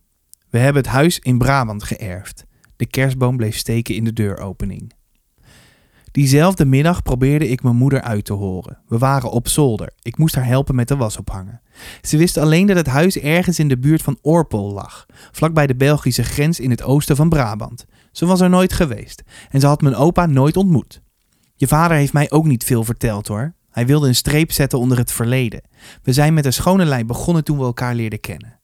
We 0.51 0.59
hebben 0.59 0.83
het 0.83 0.93
huis 0.93 1.19
in 1.19 1.39
Brabant 1.39 1.83
geërfd. 1.83 2.45
De 2.77 2.87
kerstboom 2.87 3.37
bleef 3.37 3.57
steken 3.57 3.95
in 3.95 4.05
de 4.05 4.13
deuropening. 4.13 4.93
Diezelfde 6.13 6.65
middag 6.65 7.03
probeerde 7.03 7.49
ik 7.49 7.63
mijn 7.63 7.77
moeder 7.77 8.01
uit 8.01 8.25
te 8.25 8.33
horen. 8.33 8.79
We 8.87 8.99
waren 8.99 9.31
op 9.31 9.49
zolder. 9.49 9.93
Ik 10.03 10.19
moest 10.19 10.35
haar 10.35 10.47
helpen 10.47 10.75
met 10.75 10.89
de 10.89 10.97
was 10.97 11.17
ophangen. 11.17 11.61
Ze 12.03 12.17
wist 12.17 12.37
alleen 12.37 12.67
dat 12.67 12.77
het 12.77 12.87
huis 12.87 13.19
ergens 13.19 13.59
in 13.59 13.69
de 13.69 13.79
buurt 13.79 14.03
van 14.03 14.19
Orpel 14.23 14.73
lag, 14.73 15.07
vlakbij 15.31 15.67
de 15.67 15.77
Belgische 15.77 16.23
grens 16.23 16.61
in 16.61 16.71
het 16.71 16.83
oosten 16.83 17.17
van 17.17 17.29
Brabant. 17.29 17.87
Ze 18.13 18.27
was 18.27 18.41
er 18.41 18.49
nooit 18.49 18.73
geweest 18.73 19.23
en 19.51 19.61
ze 19.61 19.67
had 19.67 19.83
mijn 19.83 19.95
opa 19.95 20.27
nooit 20.27 20.57
ontmoet. 20.57 21.03
Je 21.55 21.67
vader 21.67 21.97
heeft 21.97 22.13
mij 22.13 22.31
ook 22.31 22.45
niet 22.45 22.65
veel 22.65 22.85
verteld 22.85 23.27
hoor. 23.27 23.55
Hij 23.71 23.87
wilde 23.87 24.09
een 24.09 24.15
streep 24.15 24.53
zetten 24.53 24.79
onder 24.79 24.99
het 24.99 25.13
verleden. 25.13 25.63
We 26.03 26.13
zijn 26.13 26.35
met 26.35 26.45
een 26.45 26.53
schone 26.53 26.85
lei 26.85 27.05
begonnen 27.05 27.45
toen 27.45 27.59
we 27.59 27.65
elkaar 27.65 27.95
leerden 27.95 28.21
kennen. 28.21 28.59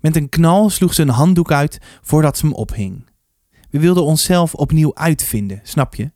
Met 0.00 0.16
een 0.16 0.28
knal 0.28 0.70
sloeg 0.70 0.94
ze 0.94 1.02
een 1.02 1.08
handdoek 1.08 1.52
uit 1.52 1.78
voordat 2.02 2.38
ze 2.38 2.46
hem 2.46 2.54
ophing. 2.54 3.06
We 3.70 3.78
wilden 3.78 4.04
onszelf 4.04 4.54
opnieuw 4.54 4.94
uitvinden, 4.94 5.60
snap 5.62 5.94
je? 5.94 6.10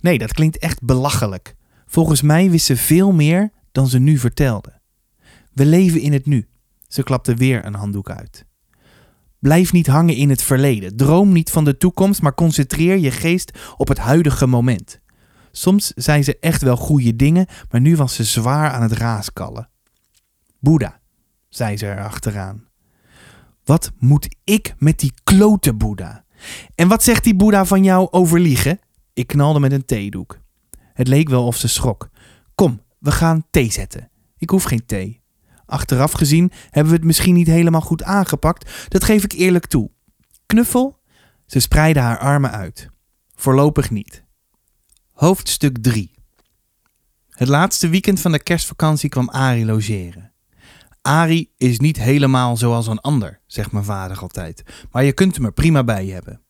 Nee, 0.00 0.18
dat 0.18 0.32
klinkt 0.32 0.58
echt 0.58 0.82
belachelijk. 0.82 1.54
Volgens 1.86 2.22
mij 2.22 2.50
wist 2.50 2.66
ze 2.66 2.76
veel 2.76 3.12
meer 3.12 3.50
dan 3.72 3.88
ze 3.88 3.98
nu 3.98 4.18
vertelde. 4.18 4.80
We 5.52 5.64
leven 5.64 6.00
in 6.00 6.12
het 6.12 6.26
nu. 6.26 6.48
Ze 6.88 7.02
klapte 7.02 7.34
weer 7.34 7.64
een 7.64 7.74
handdoek 7.74 8.10
uit. 8.10 8.44
Blijf 9.38 9.72
niet 9.72 9.86
hangen 9.86 10.16
in 10.16 10.30
het 10.30 10.42
verleden. 10.42 10.96
Droom 10.96 11.32
niet 11.32 11.50
van 11.50 11.64
de 11.64 11.76
toekomst, 11.76 12.22
maar 12.22 12.34
concentreer 12.34 12.98
je 12.98 13.10
geest 13.10 13.58
op 13.76 13.88
het 13.88 13.98
huidige 13.98 14.46
moment. 14.46 15.00
Soms 15.52 15.92
zei 15.94 16.22
ze 16.22 16.38
echt 16.38 16.62
wel 16.62 16.76
goede 16.76 17.16
dingen, 17.16 17.46
maar 17.70 17.80
nu 17.80 17.96
was 17.96 18.14
ze 18.14 18.24
zwaar 18.24 18.70
aan 18.70 18.82
het 18.82 18.92
raaskallen. 18.92 19.68
Boeddha, 20.58 21.00
zei 21.48 21.76
ze 21.76 21.90
erachteraan. 21.90 22.68
Wat 23.64 23.92
moet 23.98 24.36
ik 24.44 24.74
met 24.78 24.98
die 24.98 25.12
klote 25.24 25.74
Boeddha? 25.74 26.24
En 26.74 26.88
wat 26.88 27.02
zegt 27.02 27.24
die 27.24 27.36
Boeddha 27.36 27.64
van 27.64 27.84
jou 27.84 28.08
over 28.10 28.40
liegen? 28.40 28.78
Ik 29.12 29.26
knalde 29.26 29.60
met 29.60 29.72
een 29.72 29.84
theedoek. 29.84 30.38
Het 30.92 31.08
leek 31.08 31.28
wel 31.28 31.46
of 31.46 31.56
ze 31.56 31.68
schrok. 31.68 32.08
Kom, 32.54 32.82
we 32.98 33.10
gaan 33.10 33.46
thee 33.50 33.72
zetten. 33.72 34.10
Ik 34.36 34.50
hoef 34.50 34.62
geen 34.62 34.86
thee. 34.86 35.20
Achteraf 35.66 36.12
gezien 36.12 36.52
hebben 36.70 36.92
we 36.92 36.98
het 36.98 37.06
misschien 37.06 37.34
niet 37.34 37.46
helemaal 37.46 37.80
goed 37.80 38.02
aangepakt, 38.02 38.88
dat 38.88 39.04
geef 39.04 39.24
ik 39.24 39.32
eerlijk 39.32 39.66
toe. 39.66 39.90
Knuffel? 40.46 41.00
Ze 41.46 41.60
spreidde 41.60 42.00
haar 42.00 42.18
armen 42.18 42.50
uit. 42.50 42.88
Voorlopig 43.34 43.90
niet. 43.90 44.24
Hoofdstuk 45.22 45.78
3 45.78 46.10
Het 47.30 47.48
laatste 47.48 47.88
weekend 47.88 48.20
van 48.20 48.32
de 48.32 48.42
kerstvakantie 48.42 49.08
kwam 49.08 49.28
Ari 49.28 49.66
logeren. 49.66 50.32
Ari 51.02 51.50
is 51.56 51.78
niet 51.78 51.96
helemaal 51.96 52.56
zoals 52.56 52.86
een 52.86 53.00
ander, 53.00 53.40
zegt 53.46 53.72
mijn 53.72 53.84
vader 53.84 54.18
altijd, 54.18 54.62
maar 54.90 55.04
je 55.04 55.12
kunt 55.12 55.34
hem 55.34 55.44
er 55.44 55.52
prima 55.52 55.84
bij 55.84 56.06
hebben. 56.06 56.40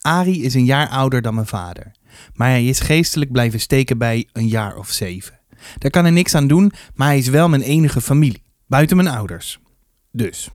Ari 0.00 0.44
is 0.44 0.54
een 0.54 0.64
jaar 0.64 0.88
ouder 0.88 1.22
dan 1.22 1.34
mijn 1.34 1.46
vader, 1.46 1.92
maar 2.34 2.48
hij 2.48 2.64
is 2.64 2.80
geestelijk 2.80 3.32
blijven 3.32 3.60
steken 3.60 3.98
bij 3.98 4.28
een 4.32 4.48
jaar 4.48 4.76
of 4.76 4.90
zeven. 4.90 5.40
Daar 5.78 5.90
kan 5.90 6.02
hij 6.02 6.12
niks 6.12 6.34
aan 6.34 6.46
doen, 6.46 6.72
maar 6.94 7.08
hij 7.08 7.18
is 7.18 7.28
wel 7.28 7.48
mijn 7.48 7.62
enige 7.62 8.00
familie, 8.00 8.44
buiten 8.66 8.96
mijn 8.96 9.08
ouders. 9.08 9.58
Dus. 10.12 10.50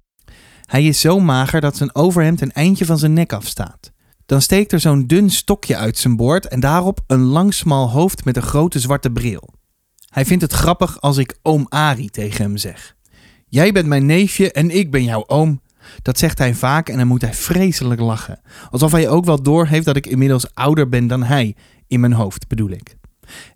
Hij 0.66 0.86
is 0.86 1.00
zo 1.00 1.20
mager 1.20 1.62
dat 1.62 1.78
zijn 1.78 1.96
overhemd 1.96 2.42
een 2.42 2.52
eindje 2.52 2.86
van 2.86 2.98
zijn 2.98 3.14
nek 3.14 3.34
afstaat. 3.34 3.92
Dan 4.30 4.42
steekt 4.42 4.72
er 4.72 4.80
zo'n 4.80 5.08
dun 5.08 5.30
stokje 5.30 5.78
uit 5.78 5.98
zijn 5.98 6.16
boord 6.16 6.48
en 6.48 6.60
daarop 6.60 7.00
een 7.08 7.22
lang 7.22 7.54
smal 7.54 7.90
hoofd 7.90 8.26
met 8.26 8.36
een 8.36 8.42
grote 8.42 8.80
zwarte 8.80 9.12
bril. 9.12 9.54
Hij 10.10 10.26
vindt 10.26 10.44
het 10.44 10.52
grappig 10.52 11.02
als 11.02 11.18
ik 11.18 11.38
oom 11.42 11.66
Ari 11.70 12.10
tegen 12.10 12.44
hem 12.44 12.58
zeg. 12.58 12.96
Jij 13.48 13.72
bent 13.72 13.88
mijn 13.88 14.06
neefje 14.06 14.52
en 14.52 14.70
ik 14.70 14.92
ben 14.92 15.04
jouw 15.04 15.24
oom. 15.28 15.62
Dat 16.02 16.18
zegt 16.18 16.38
hij 16.38 16.54
vaak 16.54 16.90
en 16.90 16.98
dan 16.98 17.08
moet 17.08 17.22
hij 17.22 17.34
vreselijk 17.34 18.02
lachen. 18.02 18.42
Alsof 18.70 18.92
hij 18.92 19.10
ook 19.10 19.26
wel 19.26 19.42
doorheeft 19.42 19.86
dat 19.86 19.96
ik 19.96 20.08
inmiddels 20.08 20.54
ouder 20.54 20.90
ben 20.90 21.08
dan 21.08 21.24
hij. 21.24 21.56
In 21.88 22.00
mijn 22.00 22.14
hoofd 22.14 22.48
bedoel 22.48 22.70
ik. 22.70 22.96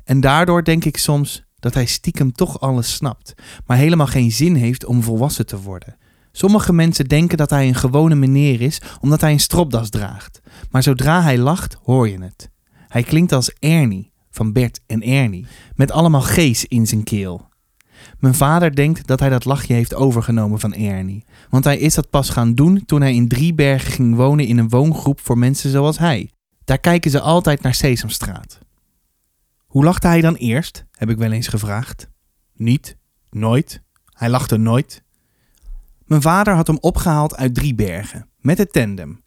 En 0.03 0.20
daardoor 0.20 0.63
denk 0.63 0.86
ik 0.86 0.98
soms 0.98 1.44
dat 1.60 1.74
hij 1.74 1.86
stiekem 1.86 2.32
toch 2.32 2.60
alles 2.60 2.94
snapt, 2.94 3.34
maar 3.65 3.77
helemaal 3.77 4.08
geen 4.08 4.32
zin 4.32 4.56
heeft 4.56 4.86
om 4.86 5.03
volwassen 5.03 5.46
te 5.46 5.62
worden. 5.62 5.98
Sommige 6.32 6.74
mensen 6.74 7.06
denken 7.06 7.38
dat 7.38 7.50
hij 7.50 7.68
een 7.68 7.75
gewone 7.75 8.15
meneer 8.15 8.62
is 8.62 8.82
omdat 9.01 9.22
hij 9.22 9.32
een 9.32 9.39
stropdas 9.39 9.89
draagt. 9.89 10.42
Maar 10.74 10.84
zodra 10.84 11.22
hij 11.22 11.38
lacht, 11.38 11.77
hoor 11.84 12.10
je 12.10 12.22
het. 12.22 12.50
Hij 12.88 13.03
klinkt 13.03 13.32
als 13.32 13.53
Ernie 13.60 14.12
van 14.32 14.53
Bert 14.53 14.80
en 14.86 15.01
Ernie, 15.01 15.46
met 15.75 15.92
allemaal 15.92 16.22
G's 16.22 16.63
in 16.63 16.88
zijn 16.88 17.03
keel. 17.03 17.50
Mijn 18.20 18.34
vader 18.34 18.75
denkt 18.75 19.08
dat 19.08 19.20
hij 19.20 19.30
dat 19.30 19.46
lachje 19.46 19.74
heeft 19.74 19.96
overgenomen 19.96 20.60
van 20.60 20.74
Ernie, 20.74 21.25
want 21.50 21.63
hij 21.63 21.77
is 21.77 21.94
dat 21.94 22.10
pas 22.10 22.30
gaan 22.30 22.56
doen 22.56 22.86
toen 22.86 23.01
hij 23.01 23.15
in 23.15 23.27
Driebergen 23.27 23.92
ging 23.92 24.15
wonen 24.15 24.46
in 24.46 24.58
een 24.58 24.70
woongroep 24.70 25.20
voor 25.20 25.38
mensen 25.38 25.70
zoals 25.70 25.98
hij. 25.98 26.30
Daar 26.63 26.80
kijken 26.80 27.12
ze 27.12 27.20
altijd 27.20 27.62
naar 27.62 27.74
Sesamstraat. 27.74 28.60
Hoe 29.65 29.84
lachte 29.84 30.08
hij 30.08 30.22
dan 30.22 30.36
eerst? 30.36 30.86
heb 30.92 31.10
ik 31.10 31.18
wel 31.18 31.32
eens 31.32 31.48
gevraagd. 31.48 32.10
Niet, 32.53 32.98
nooit. 33.30 33.82
Hij 34.06 34.30
lachte 34.30 34.58
nooit. 34.58 35.03
Mijn 36.06 36.22
vader 36.22 36.53
had 36.56 36.68
hem 36.68 36.77
opgehaald 36.80 37.36
uit 37.36 37.56
Driebergen, 37.56 38.30
met 38.39 38.58
het 38.58 38.74
tandem. 38.74 39.23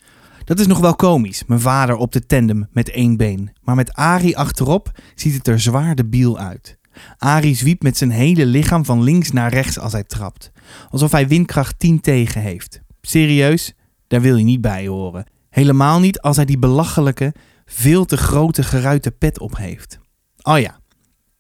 Dat 0.47 0.59
is 0.61 0.67
nog 0.67 0.79
wel 0.79 0.95
komisch, 0.95 1.45
mijn 1.47 1.61
vader 1.61 1.97
op 1.97 2.13
de 2.13 2.27
tandem 2.27 2.69
met 2.73 2.91
één 2.91 3.17
been. 3.17 3.51
Maar 3.63 3.75
met 3.75 3.93
Ari 3.93 4.35
achterop 4.35 4.91
ziet 5.15 5.35
het 5.35 5.49
er 5.49 5.61
zwaar 5.61 5.95
debiel 5.95 6.39
uit. 6.39 6.79
Ari 7.19 7.55
zwiept 7.55 7.83
met 7.83 7.97
zijn 7.97 8.11
hele 8.11 8.47
lichaam 8.47 8.85
van 8.85 9.03
links 9.03 9.31
naar 9.31 9.53
rechts 9.53 9.79
als 9.79 9.93
hij 9.93 10.05
trapt. 10.05 10.51
Alsof 10.91 11.13
hij 11.13 11.29
windkracht 11.29 11.79
10 11.79 12.01
tegen 12.01 12.41
heeft. 12.41 12.81
Serieus, 13.01 13.75
daar 14.07 14.21
wil 14.21 14.37
je 14.37 14.45
niet 14.45 14.61
bij 14.61 14.87
horen. 14.87 15.27
Helemaal 15.51 16.01
niet 16.01 16.21
als 16.21 16.37
hij 16.37 16.45
die 16.45 16.59
belachelijke, 16.59 17.35
veel 17.65 18.05
te 18.05 18.17
grote 18.17 18.63
geruite 18.63 19.11
pet 19.11 19.39
op 19.39 19.57
heeft. 19.57 19.99
Oh 20.43 20.59
ja, 20.59 20.81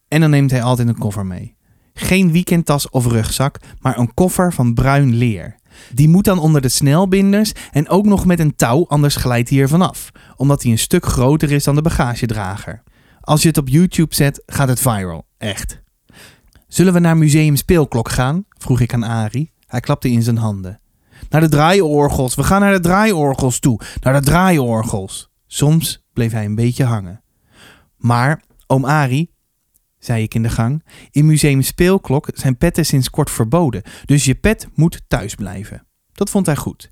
en 0.08 0.20
dan 0.20 0.30
neemt 0.30 0.50
hij 0.50 0.62
altijd 0.62 0.88
een 0.88 0.98
koffer 0.98 1.26
mee. 1.26 1.56
Geen 1.94 2.32
weekendtas 2.32 2.90
of 2.90 3.06
rugzak, 3.06 3.58
maar 3.80 3.98
een 3.98 4.14
koffer 4.14 4.52
van 4.52 4.74
bruin 4.74 5.14
leer. 5.14 5.56
Die 5.92 6.08
moet 6.08 6.24
dan 6.24 6.38
onder 6.38 6.60
de 6.60 6.68
snelbinders 6.68 7.52
en 7.70 7.88
ook 7.88 8.04
nog 8.04 8.26
met 8.26 8.40
een 8.40 8.56
touw, 8.56 8.86
anders 8.88 9.16
glijdt 9.16 9.50
hij 9.50 9.58
er 9.58 9.68
vanaf, 9.68 10.10
omdat 10.36 10.62
hij 10.62 10.72
een 10.72 10.78
stuk 10.78 11.06
groter 11.06 11.52
is 11.52 11.64
dan 11.64 11.74
de 11.74 11.82
bagagedrager. 11.82 12.82
Als 13.20 13.42
je 13.42 13.48
het 13.48 13.58
op 13.58 13.68
YouTube 13.68 14.14
zet, 14.14 14.42
gaat 14.46 14.68
het 14.68 14.80
viral. 14.80 15.26
Echt. 15.38 15.82
Zullen 16.68 16.92
we 16.92 16.98
naar 16.98 17.16
Museum 17.16 17.56
Speelklok 17.56 18.08
gaan? 18.08 18.44
vroeg 18.58 18.80
ik 18.80 18.94
aan 18.94 19.02
Ari. 19.02 19.50
Hij 19.66 19.80
klapte 19.80 20.10
in 20.10 20.22
zijn 20.22 20.36
handen. 20.36 20.80
Naar 21.28 21.40
de 21.40 21.48
draaiorgels. 21.48 22.34
We 22.34 22.42
gaan 22.42 22.60
naar 22.60 22.72
de 22.72 22.80
draaiorgels 22.80 23.58
toe. 23.58 23.80
Naar 24.00 24.12
de 24.12 24.26
draaiorgels. 24.26 25.30
Soms 25.46 26.04
bleef 26.12 26.32
hij 26.32 26.44
een 26.44 26.54
beetje 26.54 26.84
hangen. 26.84 27.22
Maar, 27.96 28.42
oom 28.66 28.84
Ari, 28.84 29.30
zei 30.06 30.22
ik 30.22 30.34
in 30.34 30.42
de 30.42 30.48
gang, 30.48 30.84
in 31.10 31.26
Museum 31.26 31.62
Speelklok 31.62 32.28
zijn 32.34 32.56
petten 32.56 32.86
sinds 32.86 33.10
kort 33.10 33.30
verboden. 33.30 33.82
Dus 34.04 34.24
je 34.24 34.34
pet 34.34 34.68
moet 34.74 35.02
thuis 35.08 35.34
blijven. 35.34 35.86
Dat 36.12 36.30
vond 36.30 36.46
hij 36.46 36.56
goed. 36.56 36.90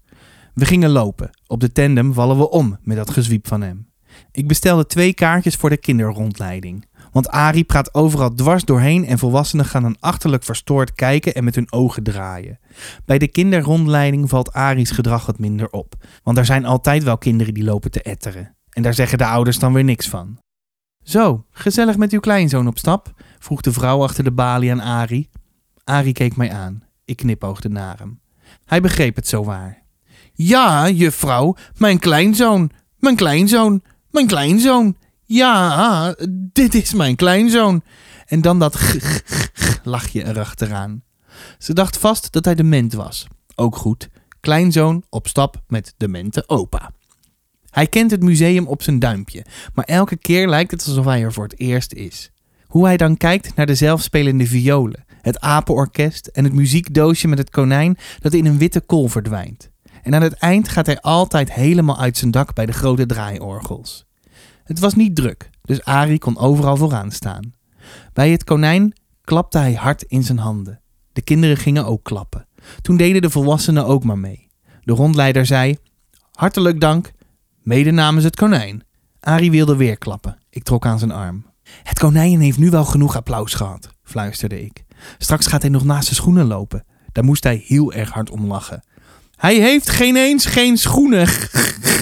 We 0.54 0.64
gingen 0.64 0.90
lopen. 0.90 1.30
Op 1.46 1.60
de 1.60 1.72
tandem 1.72 2.12
vallen 2.12 2.38
we 2.38 2.50
om 2.50 2.78
met 2.82 2.96
dat 2.96 3.10
gezwiep 3.10 3.48
van 3.48 3.60
hem. 3.60 3.92
Ik 4.32 4.48
bestelde 4.48 4.86
twee 4.86 5.14
kaartjes 5.14 5.54
voor 5.54 5.70
de 5.70 5.76
kinderrondleiding. 5.76 6.86
Want 7.12 7.28
Ari 7.28 7.64
praat 7.64 7.94
overal 7.94 8.34
dwars 8.34 8.64
doorheen 8.64 9.06
en 9.06 9.18
volwassenen 9.18 9.64
gaan 9.64 9.82
dan 9.82 9.96
achterlijk 10.00 10.42
verstoord 10.42 10.94
kijken 10.94 11.34
en 11.34 11.44
met 11.44 11.54
hun 11.54 11.72
ogen 11.72 12.02
draaien. 12.02 12.58
Bij 13.04 13.18
de 13.18 13.28
kinderrondleiding 13.28 14.28
valt 14.28 14.52
Ari's 14.52 14.90
gedrag 14.90 15.26
wat 15.26 15.38
minder 15.38 15.70
op. 15.70 15.94
Want 16.22 16.38
er 16.38 16.44
zijn 16.44 16.64
altijd 16.64 17.02
wel 17.02 17.18
kinderen 17.18 17.54
die 17.54 17.64
lopen 17.64 17.90
te 17.90 18.02
etteren. 18.02 18.56
En 18.70 18.82
daar 18.82 18.94
zeggen 18.94 19.18
de 19.18 19.26
ouders 19.26 19.58
dan 19.58 19.72
weer 19.72 19.84
niks 19.84 20.08
van. 20.08 20.38
Zo, 21.04 21.44
gezellig 21.50 21.96
met 21.96 22.12
uw 22.12 22.20
kleinzoon 22.20 22.66
op 22.66 22.78
stap? 22.78 23.12
vroeg 23.38 23.60
de 23.60 23.72
vrouw 23.72 24.02
achter 24.02 24.24
de 24.24 24.32
balie 24.32 24.70
aan 24.70 24.80
Ari. 24.80 25.28
Ari 25.84 26.12
keek 26.12 26.36
mij 26.36 26.52
aan. 26.52 26.82
Ik 27.04 27.16
knipoogde 27.16 27.68
naar 27.68 27.98
hem. 27.98 28.20
Hij 28.64 28.80
begreep 28.80 29.16
het 29.16 29.28
zo 29.28 29.44
waar. 29.44 29.82
Ja, 30.32 30.88
juffrouw, 30.88 31.56
mijn 31.76 31.98
kleinzoon, 31.98 32.70
mijn 32.98 33.16
kleinzoon, 33.16 33.82
mijn 34.10 34.26
kleinzoon. 34.26 34.96
Ja, 35.24 36.14
dit 36.52 36.74
is 36.74 36.94
mijn 36.94 37.16
kleinzoon. 37.16 37.82
En 38.26 38.40
dan 38.40 38.58
dat 38.58 38.74
g, 38.74 38.96
g, 39.54 39.80
lachje 39.82 40.24
erachteraan. 40.24 41.02
Ze 41.58 41.72
dacht 41.72 41.98
vast 41.98 42.32
dat 42.32 42.44
hij 42.44 42.54
dement 42.54 42.92
was. 42.92 43.26
Ook 43.54 43.76
goed. 43.76 44.08
Kleinzoon 44.40 45.04
op 45.08 45.28
stap 45.28 45.62
met 45.66 45.94
demente 45.96 46.48
opa. 46.48 46.90
Hij 47.74 47.86
kent 47.86 48.10
het 48.10 48.22
museum 48.22 48.66
op 48.66 48.82
zijn 48.82 48.98
duimpje, 48.98 49.44
maar 49.74 49.84
elke 49.84 50.16
keer 50.16 50.48
lijkt 50.48 50.70
het 50.70 50.86
alsof 50.86 51.04
hij 51.04 51.22
er 51.22 51.32
voor 51.32 51.44
het 51.44 51.58
eerst 51.58 51.92
is. 51.92 52.30
Hoe 52.66 52.84
hij 52.84 52.96
dan 52.96 53.16
kijkt 53.16 53.54
naar 53.56 53.66
de 53.66 53.74
zelfspelende 53.74 54.46
violen, 54.46 55.04
het 55.20 55.40
apenorkest 55.40 56.26
en 56.26 56.44
het 56.44 56.52
muziekdoosje 56.52 57.28
met 57.28 57.38
het 57.38 57.50
konijn 57.50 57.96
dat 58.18 58.32
in 58.32 58.46
een 58.46 58.58
witte 58.58 58.80
kool 58.80 59.08
verdwijnt. 59.08 59.70
En 60.02 60.14
aan 60.14 60.22
het 60.22 60.32
eind 60.32 60.68
gaat 60.68 60.86
hij 60.86 61.00
altijd 61.00 61.52
helemaal 61.52 61.98
uit 61.98 62.16
zijn 62.16 62.30
dak 62.30 62.54
bij 62.54 62.66
de 62.66 62.72
grote 62.72 63.06
draaiorgels. 63.06 64.04
Het 64.64 64.78
was 64.78 64.94
niet 64.94 65.16
druk, 65.16 65.50
dus 65.62 65.84
Arie 65.84 66.18
kon 66.18 66.38
overal 66.38 66.76
vooraan 66.76 67.10
staan. 67.10 67.52
Bij 68.12 68.30
het 68.30 68.44
konijn 68.44 68.96
klapte 69.24 69.58
hij 69.58 69.74
hard 69.74 70.02
in 70.02 70.22
zijn 70.22 70.38
handen. 70.38 70.80
De 71.12 71.22
kinderen 71.22 71.56
gingen 71.56 71.86
ook 71.86 72.02
klappen. 72.02 72.46
Toen 72.80 72.96
deden 72.96 73.22
de 73.22 73.30
volwassenen 73.30 73.86
ook 73.86 74.04
maar 74.04 74.18
mee. 74.18 74.48
De 74.82 74.92
rondleider 74.92 75.46
zei: 75.46 75.76
Hartelijk 76.32 76.80
dank, 76.80 77.12
mede 77.64 77.90
namens 77.90 78.24
het 78.24 78.36
konijn. 78.36 78.82
Arie 79.20 79.50
wilde 79.50 79.76
weer 79.76 79.98
klappen. 79.98 80.38
Ik 80.50 80.62
trok 80.62 80.86
aan 80.86 80.98
zijn 80.98 81.10
arm. 81.10 81.46
Het 81.82 81.98
konijn 81.98 82.40
heeft 82.40 82.58
nu 82.58 82.70
wel 82.70 82.84
genoeg 82.84 83.16
applaus 83.16 83.54
gehad, 83.54 83.90
fluisterde 84.02 84.64
ik. 84.64 84.84
Straks 85.18 85.46
gaat 85.46 85.62
hij 85.62 85.70
nog 85.70 85.84
naast 85.84 86.04
zijn 86.04 86.16
schoenen 86.16 86.46
lopen. 86.46 86.84
Daar 87.12 87.24
moest 87.24 87.44
hij 87.44 87.62
heel 87.66 87.92
erg 87.92 88.10
hard 88.10 88.30
om 88.30 88.46
lachen. 88.46 88.84
Hij 89.36 89.54
heeft 89.54 89.90
geen 89.90 90.16
eens 90.16 90.46
geen 90.46 90.76
schoenen. 90.76 91.28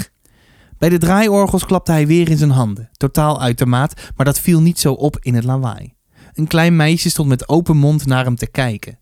Bij 0.78 0.88
de 0.88 0.98
draaiorgels 0.98 1.66
klapte 1.66 1.92
hij 1.92 2.06
weer 2.06 2.30
in 2.30 2.38
zijn 2.38 2.50
handen, 2.50 2.90
totaal 2.92 3.40
uit 3.40 3.58
de 3.58 3.66
maat, 3.66 4.00
maar 4.16 4.26
dat 4.26 4.40
viel 4.40 4.60
niet 4.60 4.78
zo 4.78 4.92
op 4.92 5.16
in 5.20 5.34
het 5.34 5.44
lawaai. 5.44 5.94
Een 6.32 6.46
klein 6.46 6.76
meisje 6.76 7.10
stond 7.10 7.28
met 7.28 7.48
open 7.48 7.76
mond 7.76 8.06
naar 8.06 8.24
hem 8.24 8.36
te 8.36 8.50
kijken. 8.50 8.98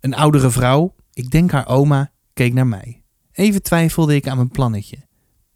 Een 0.00 0.14
oudere 0.14 0.50
vrouw, 0.50 0.94
ik 1.12 1.30
denk 1.30 1.50
haar 1.50 1.68
oma, 1.68 2.12
keek 2.32 2.52
naar 2.52 2.66
mij. 2.66 3.02
Even 3.32 3.62
twijfelde 3.62 4.14
ik 4.14 4.28
aan 4.28 4.36
mijn 4.36 4.48
plannetje. 4.48 4.96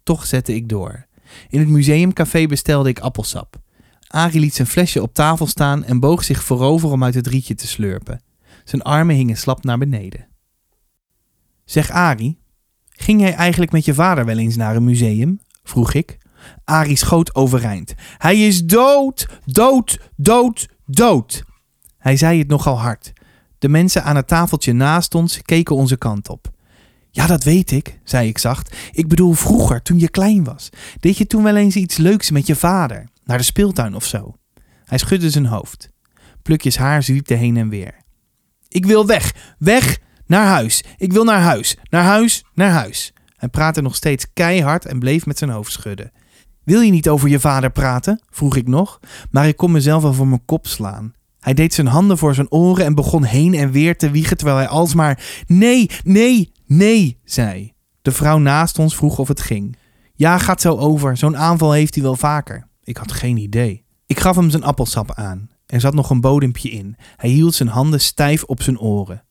Toch 0.09 0.25
zette 0.25 0.55
ik 0.55 0.69
door. 0.69 1.05
In 1.49 1.59
het 1.59 1.67
museumcafé 1.67 2.45
bestelde 2.45 2.89
ik 2.89 2.99
appelsap. 2.99 3.59
Arie 4.07 4.39
liet 4.39 4.55
zijn 4.55 4.67
flesje 4.67 5.01
op 5.01 5.13
tafel 5.13 5.47
staan 5.47 5.83
en 5.83 5.99
boog 5.99 6.23
zich 6.23 6.43
voorover 6.43 6.91
om 6.91 7.03
uit 7.03 7.13
het 7.13 7.27
rietje 7.27 7.55
te 7.55 7.67
slurpen. 7.67 8.21
Zijn 8.63 8.81
armen 8.81 9.15
hingen 9.15 9.37
slap 9.37 9.63
naar 9.63 9.77
beneden. 9.77 10.27
Zeg 11.65 11.91
Arie, 11.91 12.39
ging 12.89 13.21
jij 13.21 13.33
eigenlijk 13.33 13.71
met 13.71 13.85
je 13.85 13.93
vader 13.93 14.25
wel 14.25 14.37
eens 14.37 14.55
naar 14.55 14.75
een 14.75 14.83
museum? 14.83 15.39
vroeg 15.63 15.93
ik. 15.93 16.17
Arie 16.63 16.97
schoot 16.97 17.35
overeind. 17.35 17.93
Hij 18.17 18.47
is 18.47 18.65
dood, 18.65 19.27
dood, 19.45 19.99
dood, 20.15 20.67
dood. 20.85 21.43
Hij 21.97 22.17
zei 22.17 22.39
het 22.39 22.47
nogal 22.47 22.79
hard. 22.79 23.13
De 23.57 23.69
mensen 23.69 24.03
aan 24.03 24.15
het 24.15 24.27
tafeltje 24.27 24.73
naast 24.73 25.15
ons 25.15 25.41
keken 25.41 25.75
onze 25.75 25.97
kant 25.97 26.29
op. 26.29 26.57
Ja, 27.11 27.27
dat 27.27 27.43
weet 27.43 27.71
ik, 27.71 27.99
zei 28.03 28.27
ik 28.27 28.37
zacht. 28.37 28.75
Ik 28.91 29.07
bedoel 29.07 29.33
vroeger, 29.33 29.81
toen 29.81 29.99
je 29.99 30.09
klein 30.09 30.43
was. 30.43 30.69
Deed 30.99 31.17
je 31.17 31.27
toen 31.27 31.43
wel 31.43 31.55
eens 31.55 31.75
iets 31.75 31.97
leuks 31.97 32.31
met 32.31 32.47
je 32.47 32.55
vader? 32.55 33.07
Naar 33.23 33.37
de 33.37 33.43
speeltuin 33.43 33.95
of 33.95 34.05
zo? 34.05 34.35
Hij 34.85 34.97
schudde 34.97 35.29
zijn 35.29 35.45
hoofd. 35.45 35.89
Plukjes 36.41 36.77
haar 36.77 37.03
zwiepte 37.03 37.33
heen 37.33 37.57
en 37.57 37.69
weer. 37.69 37.93
Ik 38.67 38.85
wil 38.85 39.05
weg, 39.05 39.55
weg, 39.57 39.99
naar 40.25 40.45
huis. 40.45 40.83
Ik 40.97 41.13
wil 41.13 41.23
naar 41.23 41.41
huis, 41.41 41.77
naar 41.89 42.03
huis, 42.03 42.43
naar 42.53 42.71
huis. 42.71 43.13
Hij 43.35 43.49
praatte 43.49 43.81
nog 43.81 43.95
steeds 43.95 44.25
keihard 44.33 44.85
en 44.85 44.99
bleef 44.99 45.25
met 45.25 45.37
zijn 45.37 45.49
hoofd 45.49 45.71
schudden. 45.71 46.11
Wil 46.63 46.81
je 46.81 46.91
niet 46.91 47.09
over 47.09 47.29
je 47.29 47.39
vader 47.39 47.71
praten? 47.71 48.21
vroeg 48.29 48.55
ik 48.55 48.67
nog, 48.67 48.99
maar 49.31 49.47
ik 49.47 49.55
kon 49.55 49.71
mezelf 49.71 50.01
wel 50.01 50.13
voor 50.13 50.27
mijn 50.27 50.45
kop 50.45 50.67
slaan. 50.67 51.13
Hij 51.39 51.53
deed 51.53 51.73
zijn 51.73 51.87
handen 51.87 52.17
voor 52.17 52.35
zijn 52.35 52.51
oren 52.51 52.85
en 52.85 52.95
begon 52.95 53.23
heen 53.23 53.53
en 53.53 53.71
weer 53.71 53.97
te 53.97 54.11
wiegen 54.11 54.37
terwijl 54.37 54.57
hij 54.57 54.67
alsmaar 54.67 55.43
nee, 55.47 55.89
nee, 56.03 56.51
nee 56.65 57.19
zei. 57.23 57.73
De 58.01 58.11
vrouw 58.11 58.37
naast 58.37 58.79
ons 58.79 58.95
vroeg 58.95 59.19
of 59.19 59.27
het 59.27 59.41
ging. 59.41 59.77
Ja, 60.13 60.37
gaat 60.37 60.61
zo 60.61 60.77
over. 60.77 61.17
Zo'n 61.17 61.37
aanval 61.37 61.71
heeft 61.71 61.93
hij 61.93 62.03
wel 62.03 62.15
vaker. 62.15 62.67
Ik 62.83 62.97
had 62.97 63.11
geen 63.11 63.37
idee. 63.37 63.83
Ik 64.05 64.19
gaf 64.19 64.35
hem 64.35 64.49
zijn 64.49 64.63
appelsap 64.63 65.11
aan. 65.13 65.49
Er 65.65 65.79
zat 65.79 65.93
nog 65.93 66.09
een 66.09 66.21
bodempje 66.21 66.69
in. 66.69 66.95
Hij 67.15 67.29
hield 67.29 67.55
zijn 67.55 67.69
handen 67.69 68.01
stijf 68.01 68.43
op 68.43 68.61
zijn 68.61 68.79
oren. 68.79 69.23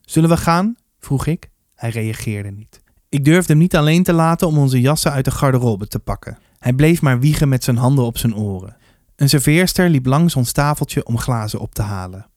Zullen 0.00 0.28
we 0.28 0.36
gaan? 0.36 0.76
vroeg 0.98 1.26
ik. 1.26 1.50
Hij 1.74 1.90
reageerde 1.90 2.50
niet. 2.50 2.82
Ik 3.08 3.24
durfde 3.24 3.52
hem 3.52 3.62
niet 3.62 3.76
alleen 3.76 4.02
te 4.02 4.12
laten 4.12 4.46
om 4.46 4.58
onze 4.58 4.80
jassen 4.80 5.12
uit 5.12 5.24
de 5.24 5.30
garderobe 5.30 5.86
te 5.88 5.98
pakken. 5.98 6.38
Hij 6.58 6.72
bleef 6.72 7.02
maar 7.02 7.20
wiegen 7.20 7.48
met 7.48 7.64
zijn 7.64 7.76
handen 7.76 8.04
op 8.04 8.18
zijn 8.18 8.36
oren. 8.36 8.76
Een 9.16 9.28
serveerster 9.28 9.88
liep 9.88 10.06
langs 10.06 10.36
ons 10.36 10.52
tafeltje 10.52 11.04
om 11.04 11.18
glazen 11.18 11.60
op 11.60 11.74
te 11.74 11.82
halen. 11.82 12.30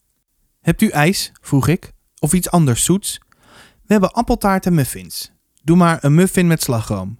Hebt 0.61 0.81
u 0.81 0.89
ijs? 0.89 1.31
vroeg 1.41 1.67
ik. 1.67 1.93
Of 2.19 2.33
iets 2.33 2.49
anders 2.49 2.83
zoets? 2.83 3.19
We 3.57 3.93
hebben 3.93 4.13
appeltaart 4.13 4.65
en 4.65 4.73
muffins. 4.73 5.31
Doe 5.63 5.77
maar 5.77 6.03
een 6.03 6.15
muffin 6.15 6.47
met 6.47 6.61
slagroom. 6.61 7.19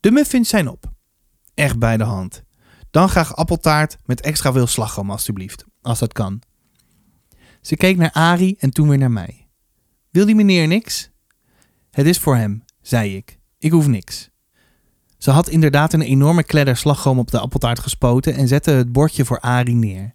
De 0.00 0.10
muffins 0.10 0.48
zijn 0.48 0.68
op. 0.68 0.92
Echt 1.54 1.78
bij 1.78 1.96
de 1.96 2.04
hand. 2.04 2.42
Dan 2.90 3.08
graag 3.08 3.36
appeltaart 3.36 3.96
met 4.04 4.20
extra 4.20 4.52
veel 4.52 4.66
slagroom, 4.66 5.10
alstublieft, 5.10 5.64
als 5.80 5.98
dat 5.98 6.12
kan. 6.12 6.42
Ze 7.60 7.76
keek 7.76 7.96
naar 7.96 8.12
Ari 8.12 8.56
en 8.58 8.70
toen 8.70 8.88
weer 8.88 8.98
naar 8.98 9.10
mij. 9.10 9.48
Wil 10.10 10.26
die 10.26 10.34
meneer 10.34 10.66
niks? 10.66 11.10
Het 11.90 12.06
is 12.06 12.18
voor 12.18 12.36
hem, 12.36 12.64
zei 12.80 13.16
ik. 13.16 13.38
Ik 13.58 13.70
hoef 13.70 13.86
niks. 13.86 14.30
Ze 15.22 15.30
had 15.30 15.48
inderdaad 15.48 15.92
een 15.92 16.02
enorme 16.02 16.42
kledder 16.42 16.76
slagroom 16.76 17.18
op 17.18 17.30
de 17.30 17.38
appeltaart 17.38 17.78
gespoten 17.78 18.34
en 18.34 18.48
zette 18.48 18.70
het 18.70 18.92
bordje 18.92 19.24
voor 19.24 19.40
Ari 19.40 19.74
neer. 19.74 20.14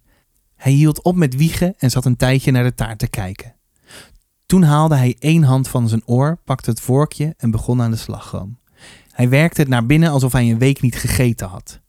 Hij 0.56 0.72
hield 0.72 1.02
op 1.02 1.16
met 1.16 1.36
wiegen 1.36 1.74
en 1.78 1.90
zat 1.90 2.04
een 2.04 2.16
tijdje 2.16 2.50
naar 2.50 2.62
de 2.62 2.74
taart 2.74 2.98
te 2.98 3.08
kijken. 3.08 3.54
Toen 4.46 4.62
haalde 4.62 4.96
hij 4.96 5.16
één 5.18 5.42
hand 5.42 5.68
van 5.68 5.88
zijn 5.88 6.02
oor, 6.06 6.38
pakte 6.44 6.70
het 6.70 6.80
vorkje 6.80 7.34
en 7.36 7.50
begon 7.50 7.82
aan 7.82 7.90
de 7.90 7.96
slagroom. 7.96 8.58
Hij 9.10 9.28
werkte 9.28 9.60
het 9.60 9.70
naar 9.70 9.86
binnen 9.86 10.10
alsof 10.10 10.32
hij 10.32 10.50
een 10.50 10.58
week 10.58 10.80
niet 10.80 10.96
gegeten 10.96 11.48
had. 11.48 11.80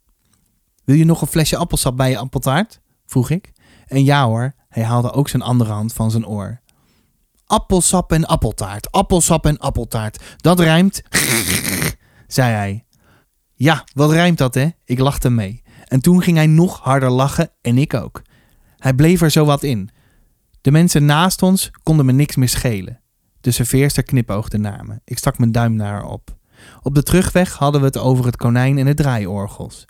Wil 0.83 0.95
je 0.95 1.05
nog 1.05 1.21
een 1.21 1.27
flesje 1.27 1.57
appelsap 1.57 1.97
bij 1.97 2.09
je 2.09 2.17
appeltaart? 2.17 2.79
vroeg 3.05 3.29
ik. 3.29 3.51
En 3.87 4.03
ja 4.03 4.25
hoor, 4.25 4.53
hij 4.69 4.83
haalde 4.83 5.11
ook 5.11 5.29
zijn 5.29 5.41
andere 5.41 5.71
hand 5.71 5.93
van 5.93 6.11
zijn 6.11 6.27
oor. 6.27 6.61
Appelsap 7.45 8.11
en 8.11 8.25
appeltaart, 8.25 8.91
appelsap 8.91 9.45
en 9.45 9.57
appeltaart, 9.57 10.23
dat 10.37 10.59
rijmt, 10.59 11.01
zei 12.27 12.53
hij. 12.53 12.83
Ja, 13.61 13.83
wat 13.93 14.11
rijmt 14.11 14.37
dat 14.37 14.53
hè? 14.53 14.69
Ik 14.85 14.99
lachte 14.99 15.29
mee. 15.29 15.63
En 15.85 16.01
toen 16.01 16.21
ging 16.21 16.37
hij 16.37 16.47
nog 16.47 16.79
harder 16.79 17.09
lachen 17.09 17.51
en 17.61 17.77
ik 17.77 17.93
ook. 17.93 18.21
Hij 18.77 18.93
bleef 18.93 19.21
er 19.21 19.29
zo 19.29 19.45
wat 19.45 19.63
in. 19.63 19.89
De 20.61 20.71
mensen 20.71 21.05
naast 21.05 21.41
ons 21.41 21.71
konden 21.83 22.05
me 22.05 22.11
niks 22.11 22.35
meer 22.35 22.49
schelen. 22.49 23.01
De 23.41 23.51
serveerster 23.51 24.03
knipoogde 24.03 24.57
naar 24.57 24.85
me. 24.85 24.99
Ik 25.05 25.17
stak 25.17 25.37
mijn 25.37 25.51
duim 25.51 25.75
naar 25.75 25.91
haar 25.91 26.03
op. 26.03 26.37
Op 26.81 26.95
de 26.95 27.03
terugweg 27.03 27.57
hadden 27.57 27.81
we 27.81 27.87
het 27.87 27.97
over 27.97 28.25
het 28.25 28.35
konijn 28.35 28.77
en 28.77 28.85
de 28.85 28.93
draaiorgels. 28.93 29.85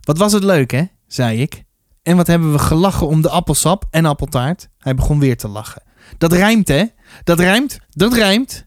Wat 0.00 0.18
was 0.18 0.32
het 0.32 0.44
leuk, 0.44 0.70
hè? 0.70 0.84
zei 1.06 1.40
ik. 1.40 1.64
En 2.02 2.16
wat 2.16 2.26
hebben 2.26 2.52
we 2.52 2.58
gelachen 2.58 3.06
om 3.06 3.22
de 3.22 3.30
appelsap 3.30 3.84
en 3.90 4.04
appeltaart? 4.04 4.68
Hij 4.78 4.94
begon 4.94 5.18
weer 5.18 5.36
te 5.36 5.48
lachen. 5.48 5.82
Dat 6.18 6.32
rijmt, 6.32 6.68
hè? 6.68 6.84
Dat 7.24 7.40
rijmt, 7.40 7.78
dat 7.90 8.12
rijmt. 8.12 8.66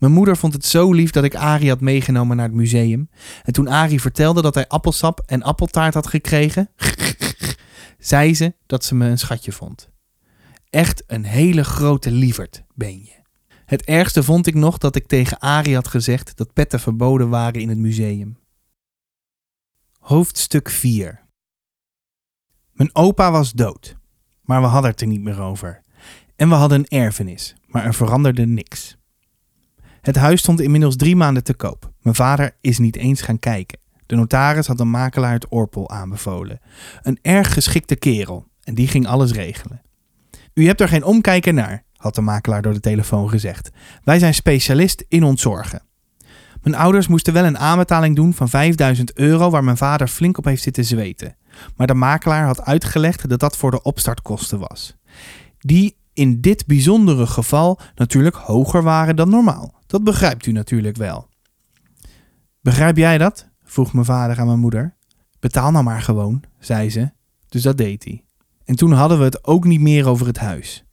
Mijn 0.00 0.12
moeder 0.12 0.36
vond 0.36 0.52
het 0.52 0.64
zo 0.64 0.92
lief 0.92 1.10
dat 1.10 1.24
ik 1.24 1.34
Arie 1.34 1.68
had 1.68 1.80
meegenomen 1.80 2.36
naar 2.36 2.46
het 2.46 2.54
museum. 2.54 3.10
En 3.42 3.52
toen 3.52 3.68
Arie 3.68 4.00
vertelde 4.00 4.42
dat 4.42 4.54
hij 4.54 4.68
appelsap 4.68 5.22
en 5.26 5.42
appeltaart 5.42 5.94
had 5.94 6.06
gekregen, 6.06 6.70
zei 7.98 8.34
ze 8.34 8.54
dat 8.66 8.84
ze 8.84 8.94
me 8.94 9.08
een 9.08 9.18
schatje 9.18 9.52
vond. 9.52 9.88
Echt 10.70 11.02
een 11.06 11.24
hele 11.24 11.64
grote 11.64 12.10
lieverd 12.10 12.64
ben 12.74 12.98
je. 13.04 13.12
Het 13.66 13.84
ergste 13.84 14.22
vond 14.22 14.46
ik 14.46 14.54
nog 14.54 14.78
dat 14.78 14.96
ik 14.96 15.06
tegen 15.06 15.38
Arie 15.38 15.74
had 15.74 15.88
gezegd 15.88 16.36
dat 16.36 16.52
petten 16.52 16.80
verboden 16.80 17.28
waren 17.28 17.60
in 17.60 17.68
het 17.68 17.78
museum. 17.78 18.38
Hoofdstuk 19.98 20.70
4 20.70 21.26
Mijn 22.72 22.94
opa 22.94 23.30
was 23.30 23.52
dood, 23.52 23.96
maar 24.42 24.60
we 24.60 24.66
hadden 24.66 24.90
het 24.90 25.00
er 25.00 25.06
niet 25.06 25.22
meer 25.22 25.40
over. 25.40 25.82
En 26.36 26.48
we 26.48 26.54
hadden 26.54 26.78
een 26.78 26.98
erfenis, 26.98 27.54
maar 27.66 27.84
er 27.84 27.94
veranderde 27.94 28.46
niks. 28.46 28.98
Het 30.00 30.16
huis 30.16 30.40
stond 30.40 30.60
inmiddels 30.60 30.96
drie 30.96 31.16
maanden 31.16 31.44
te 31.44 31.54
koop. 31.54 31.90
Mijn 32.00 32.16
vader 32.16 32.56
is 32.60 32.78
niet 32.78 32.96
eens 32.96 33.22
gaan 33.22 33.38
kijken. 33.38 33.78
De 34.06 34.16
notaris 34.16 34.66
had 34.66 34.80
een 34.80 34.90
makelaar 34.90 35.32
het 35.32 35.52
oorpol 35.52 35.90
aanbevolen. 35.90 36.60
Een 37.02 37.18
erg 37.22 37.52
geschikte 37.52 37.96
kerel, 37.96 38.46
en 38.62 38.74
die 38.74 38.88
ging 38.88 39.06
alles 39.06 39.32
regelen. 39.32 39.82
U 40.54 40.66
hebt 40.66 40.80
er 40.80 40.88
geen 40.88 41.04
omkijken 41.04 41.54
naar, 41.54 41.84
had 41.96 42.14
de 42.14 42.20
makelaar 42.20 42.62
door 42.62 42.72
de 42.72 42.80
telefoon 42.80 43.28
gezegd. 43.28 43.70
Wij 44.04 44.18
zijn 44.18 44.34
specialist 44.34 45.04
in 45.08 45.24
ontzorgen. 45.24 45.82
Mijn 46.62 46.74
ouders 46.74 47.08
moesten 47.08 47.32
wel 47.32 47.44
een 47.44 47.58
aanbetaling 47.58 48.16
doen 48.16 48.34
van 48.34 48.48
5000 48.48 49.12
euro 49.14 49.50
waar 49.50 49.64
mijn 49.64 49.76
vader 49.76 50.08
flink 50.08 50.38
op 50.38 50.44
heeft 50.44 50.62
zitten 50.62 50.84
zweten. 50.84 51.36
Maar 51.76 51.86
de 51.86 51.94
makelaar 51.94 52.44
had 52.44 52.62
uitgelegd 52.62 53.28
dat 53.28 53.40
dat 53.40 53.56
voor 53.56 53.70
de 53.70 53.82
opstartkosten 53.82 54.58
was. 54.58 54.96
Die 55.58 55.96
in 56.20 56.40
dit 56.40 56.66
bijzondere 56.66 57.26
geval 57.26 57.80
natuurlijk 57.94 58.34
hoger 58.36 58.82
waren 58.82 59.16
dan 59.16 59.28
normaal. 59.28 59.74
Dat 59.86 60.04
begrijpt 60.04 60.46
u 60.46 60.52
natuurlijk 60.52 60.96
wel. 60.96 61.28
Begrijp 62.60 62.96
jij 62.96 63.18
dat? 63.18 63.48
vroeg 63.64 63.92
mijn 63.92 64.04
vader 64.04 64.38
aan 64.38 64.46
mijn 64.46 64.58
moeder. 64.58 64.96
Betaal 65.38 65.70
nou 65.70 65.84
maar 65.84 66.02
gewoon, 66.02 66.42
zei 66.58 66.90
ze. 66.90 67.10
Dus 67.48 67.62
dat 67.62 67.76
deed 67.76 68.04
hij. 68.04 68.24
En 68.64 68.76
toen 68.76 68.92
hadden 68.92 69.18
we 69.18 69.24
het 69.24 69.44
ook 69.44 69.64
niet 69.64 69.80
meer 69.80 70.08
over 70.08 70.26
het 70.26 70.38
huis. 70.38 70.84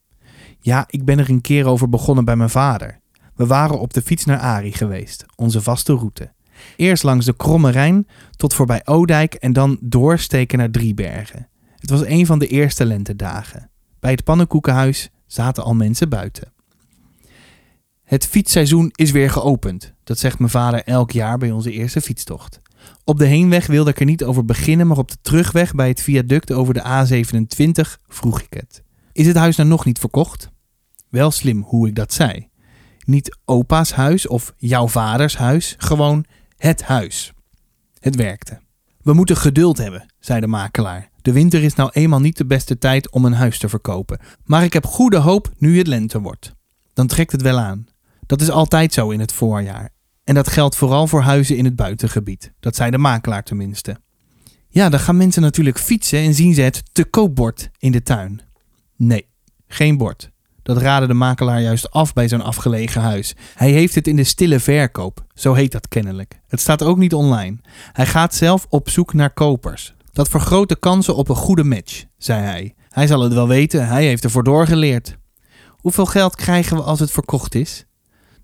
Ja, 0.59 0.85
ik 0.87 1.05
ben 1.05 1.19
er 1.19 1.29
een 1.29 1.41
keer 1.41 1.65
over 1.65 1.89
begonnen 1.89 2.25
bij 2.25 2.35
mijn 2.35 2.49
vader. 2.49 2.99
We 3.35 3.45
waren 3.45 3.79
op 3.79 3.93
de 3.93 4.01
fiets 4.01 4.25
naar 4.25 4.39
Ari 4.39 4.71
geweest, 4.71 5.25
onze 5.35 5.61
vaste 5.61 5.93
route. 5.93 6.33
Eerst 6.75 7.03
langs 7.03 7.25
de 7.25 7.35
Kromme 7.35 7.69
Rijn 7.69 8.07
tot 8.35 8.53
voorbij 8.53 8.83
Oudijk 8.83 9.33
en 9.33 9.53
dan 9.53 9.77
doorsteken 9.81 10.57
naar 10.57 10.71
Driebergen. 10.71 11.47
Het 11.75 11.89
was 11.89 12.05
een 12.05 12.25
van 12.25 12.39
de 12.39 12.47
eerste 12.47 12.85
lentedagen. 12.85 13.69
Bij 13.99 14.11
het 14.11 14.23
pannenkoekenhuis 14.23 15.09
zaten 15.27 15.63
al 15.63 15.73
mensen 15.73 16.09
buiten. 16.09 16.53
Het 18.03 18.25
fietsseizoen 18.25 18.91
is 18.95 19.11
weer 19.11 19.29
geopend. 19.29 19.93
Dat 20.03 20.19
zegt 20.19 20.39
mijn 20.39 20.51
vader 20.51 20.83
elk 20.83 21.11
jaar 21.11 21.37
bij 21.37 21.51
onze 21.51 21.71
eerste 21.71 22.01
fietstocht. 22.01 22.61
Op 23.03 23.17
de 23.17 23.25
heenweg 23.25 23.67
wilde 23.67 23.89
ik 23.89 23.99
er 23.99 24.05
niet 24.05 24.23
over 24.23 24.45
beginnen, 24.45 24.87
maar 24.87 24.97
op 24.97 25.11
de 25.11 25.17
terugweg 25.21 25.73
bij 25.73 25.87
het 25.87 26.01
viaduct 26.01 26.51
over 26.51 26.73
de 26.73 26.81
A27 26.83 28.03
vroeg 28.07 28.41
ik 28.41 28.53
het. 28.53 28.83
Is 29.11 29.27
het 29.27 29.35
huis 29.35 29.55
nou 29.55 29.69
nog 29.69 29.85
niet 29.85 29.99
verkocht? 29.99 30.49
Wel 31.09 31.31
slim 31.31 31.61
hoe 31.61 31.87
ik 31.87 31.95
dat 31.95 32.13
zei. 32.13 32.49
Niet 33.05 33.37
opa's 33.45 33.91
huis 33.91 34.27
of 34.27 34.53
jouw 34.57 34.87
vaders 34.87 35.37
huis, 35.37 35.75
gewoon 35.77 36.25
het 36.57 36.83
huis. 36.83 37.33
Het 37.99 38.15
werkte. 38.15 38.59
We 39.01 39.13
moeten 39.13 39.37
geduld 39.37 39.77
hebben, 39.77 40.13
zei 40.19 40.39
de 40.39 40.47
makelaar. 40.47 41.09
De 41.27 41.33
winter 41.33 41.63
is 41.63 41.75
nou 41.75 41.89
eenmaal 41.93 42.19
niet 42.19 42.37
de 42.37 42.45
beste 42.45 42.77
tijd 42.77 43.11
om 43.11 43.25
een 43.25 43.33
huis 43.33 43.57
te 43.57 43.69
verkopen. 43.69 44.19
Maar 44.43 44.63
ik 44.63 44.73
heb 44.73 44.85
goede 44.85 45.17
hoop 45.17 45.51
nu 45.57 45.77
het 45.77 45.87
lente 45.87 46.21
wordt. 46.21 46.53
Dan 46.93 47.07
trekt 47.07 47.31
het 47.31 47.41
wel 47.41 47.59
aan. 47.59 47.87
Dat 48.25 48.41
is 48.41 48.49
altijd 48.49 48.93
zo 48.93 49.09
in 49.09 49.19
het 49.19 49.31
voorjaar. 49.31 49.89
En 50.23 50.35
dat 50.35 50.47
geldt 50.47 50.75
vooral 50.75 51.07
voor 51.07 51.21
huizen 51.21 51.57
in 51.57 51.65
het 51.65 51.75
buitengebied. 51.75 52.53
Dat 52.59 52.75
zei 52.75 52.91
de 52.91 52.97
makelaar 52.97 53.43
tenminste. 53.43 53.97
Ja, 54.67 54.89
dan 54.89 54.99
gaan 54.99 55.17
mensen 55.17 55.41
natuurlijk 55.41 55.79
fietsen 55.79 56.19
en 56.19 56.33
zien 56.33 56.53
ze 56.53 56.61
het 56.61 56.83
te 56.91 57.05
koopbord 57.05 57.69
in 57.77 57.91
de 57.91 58.03
tuin. 58.03 58.41
Nee, 58.95 59.27
geen 59.67 59.97
bord. 59.97 60.31
Dat 60.63 60.77
raadde 60.77 61.07
de 61.07 61.13
makelaar 61.13 61.61
juist 61.61 61.91
af 61.91 62.13
bij 62.13 62.27
zo'n 62.27 62.41
afgelegen 62.41 63.01
huis. 63.01 63.35
Hij 63.55 63.71
heeft 63.71 63.95
het 63.95 64.07
in 64.07 64.15
de 64.15 64.23
stille 64.23 64.59
verkoop, 64.59 65.25
zo 65.33 65.53
heet 65.53 65.71
dat 65.71 65.87
kennelijk. 65.87 66.39
Het 66.47 66.59
staat 66.59 66.83
ook 66.83 66.97
niet 66.97 67.13
online. 67.13 67.57
Hij 67.91 68.05
gaat 68.05 68.35
zelf 68.35 68.65
op 68.69 68.89
zoek 68.89 69.13
naar 69.13 69.33
kopers. 69.33 69.95
Dat 70.17 70.29
vergroot 70.29 70.69
de 70.69 70.75
kansen 70.75 71.15
op 71.15 71.29
een 71.29 71.35
goede 71.35 71.63
match, 71.63 72.05
zei 72.17 72.41
hij. 72.41 72.75
Hij 72.89 73.07
zal 73.07 73.21
het 73.21 73.33
wel 73.33 73.47
weten, 73.47 73.87
hij 73.87 74.05
heeft 74.05 74.23
ervoor 74.23 74.43
doorgeleerd. 74.43 75.17
Hoeveel 75.69 76.05
geld 76.05 76.35
krijgen 76.35 76.77
we 76.77 76.83
als 76.83 76.99
het 76.99 77.11
verkocht 77.11 77.55
is? 77.55 77.85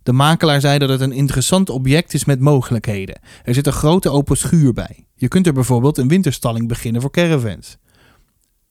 De 0.03 0.13
makelaar 0.13 0.61
zei 0.61 0.77
dat 0.77 0.89
het 0.89 1.01
een 1.01 1.11
interessant 1.11 1.69
object 1.69 2.13
is 2.13 2.25
met 2.25 2.39
mogelijkheden. 2.39 3.19
Er 3.43 3.53
zit 3.53 3.67
een 3.67 3.73
grote 3.73 4.09
open 4.09 4.37
schuur 4.37 4.73
bij. 4.73 5.07
Je 5.15 5.27
kunt 5.27 5.47
er 5.47 5.53
bijvoorbeeld 5.53 5.97
een 5.97 6.07
winterstalling 6.07 6.67
beginnen 6.67 7.01
voor 7.01 7.11
caravans. 7.11 7.77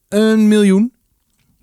Een 0.09 0.47
miljoen? 0.47 0.93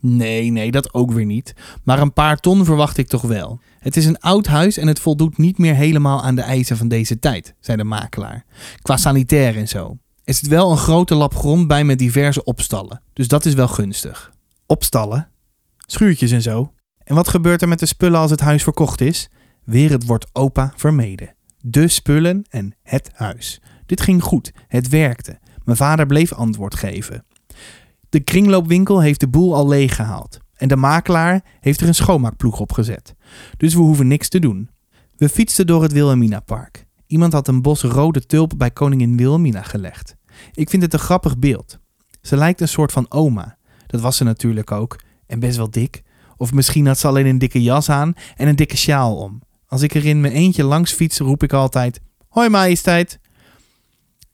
Nee, 0.00 0.50
nee, 0.50 0.70
dat 0.70 0.94
ook 0.94 1.12
weer 1.12 1.26
niet. 1.26 1.55
Maar 1.85 2.00
een 2.00 2.12
paar 2.12 2.37
ton 2.37 2.64
verwacht 2.64 2.96
ik 2.96 3.09
toch 3.09 3.22
wel. 3.22 3.61
Het 3.79 3.96
is 3.96 4.07
een 4.07 4.20
oud 4.20 4.46
huis 4.46 4.76
en 4.76 4.87
het 4.87 5.00
voldoet 5.00 5.38
niet 5.38 5.59
meer 5.59 5.74
helemaal 5.74 6.22
aan 6.22 6.35
de 6.35 6.42
eisen 6.42 6.76
van 6.76 6.88
deze 6.88 7.18
tijd, 7.18 7.55
zei 7.61 7.76
de 7.76 7.85
makelaar. 7.85 8.44
Qua 8.83 8.96
sanitair 8.96 9.57
en 9.57 9.68
zo. 9.68 9.98
Er 10.30 10.36
zit 10.36 10.48
wel 10.48 10.70
een 10.70 10.76
grote 10.76 11.14
lap 11.14 11.34
grond 11.34 11.66
bij 11.66 11.84
met 11.84 11.98
diverse 11.98 12.44
opstallen, 12.44 13.02
dus 13.12 13.28
dat 13.28 13.44
is 13.44 13.54
wel 13.54 13.68
gunstig. 13.68 14.32
Opstallen? 14.66 15.28
Schuurtjes 15.78 16.30
en 16.30 16.42
zo. 16.42 16.72
En 17.04 17.14
wat 17.14 17.28
gebeurt 17.28 17.62
er 17.62 17.68
met 17.68 17.78
de 17.78 17.86
spullen 17.86 18.20
als 18.20 18.30
het 18.30 18.40
huis 18.40 18.62
verkocht 18.62 19.00
is? 19.00 19.28
Weer 19.64 19.90
het 19.90 20.06
woord 20.06 20.26
opa 20.32 20.72
vermeden. 20.76 21.34
De 21.60 21.88
spullen 21.88 22.44
en 22.48 22.74
het 22.82 23.10
huis. 23.14 23.60
Dit 23.86 24.00
ging 24.00 24.22
goed, 24.22 24.52
het 24.66 24.88
werkte. 24.88 25.38
Mijn 25.64 25.76
vader 25.76 26.06
bleef 26.06 26.32
antwoord 26.32 26.74
geven. 26.74 27.24
De 28.08 28.20
kringloopwinkel 28.20 29.00
heeft 29.00 29.20
de 29.20 29.28
boel 29.28 29.54
al 29.54 29.68
leeggehaald. 29.68 30.38
En 30.54 30.68
de 30.68 30.76
makelaar 30.76 31.44
heeft 31.60 31.80
er 31.80 31.88
een 31.88 31.94
schoonmaakploeg 31.94 32.60
op 32.60 32.72
gezet. 32.72 33.14
Dus 33.56 33.74
we 33.74 33.80
hoeven 33.80 34.06
niks 34.06 34.28
te 34.28 34.38
doen. 34.38 34.70
We 35.16 35.28
fietsten 35.28 35.66
door 35.66 35.82
het 35.82 35.92
Wilhelmina 35.92 36.40
Park. 36.40 36.88
Iemand 37.06 37.32
had 37.32 37.48
een 37.48 37.62
bos 37.62 37.82
rode 37.82 38.26
tulp 38.26 38.52
bij 38.56 38.70
koningin 38.70 39.16
Wilhelmina 39.16 39.62
gelegd. 39.62 40.18
Ik 40.53 40.70
vind 40.70 40.83
het 40.83 40.92
een 40.92 40.98
grappig 40.98 41.38
beeld. 41.38 41.79
Ze 42.22 42.37
lijkt 42.37 42.61
een 42.61 42.68
soort 42.68 42.92
van 42.92 43.07
oma. 43.09 43.57
Dat 43.87 44.00
was 44.00 44.16
ze 44.16 44.24
natuurlijk 44.24 44.70
ook. 44.70 45.00
En 45.26 45.40
best 45.40 45.57
wel 45.57 45.70
dik. 45.70 46.03
Of 46.37 46.53
misschien 46.53 46.87
had 46.87 46.98
ze 46.98 47.07
alleen 47.07 47.26
een 47.26 47.38
dikke 47.38 47.62
jas 47.62 47.90
aan 47.90 48.14
en 48.37 48.48
een 48.48 48.57
dikke 48.57 48.76
sjaal 48.76 49.16
om. 49.16 49.42
Als 49.66 49.83
ik 49.83 49.94
er 49.94 50.07
in 50.07 50.20
mijn 50.20 50.33
eentje 50.33 50.64
langs 50.64 50.92
fiets, 50.92 51.18
roep 51.18 51.42
ik 51.42 51.53
altijd: 51.53 52.00
Hoi 52.29 52.48
majesteit. 52.48 53.18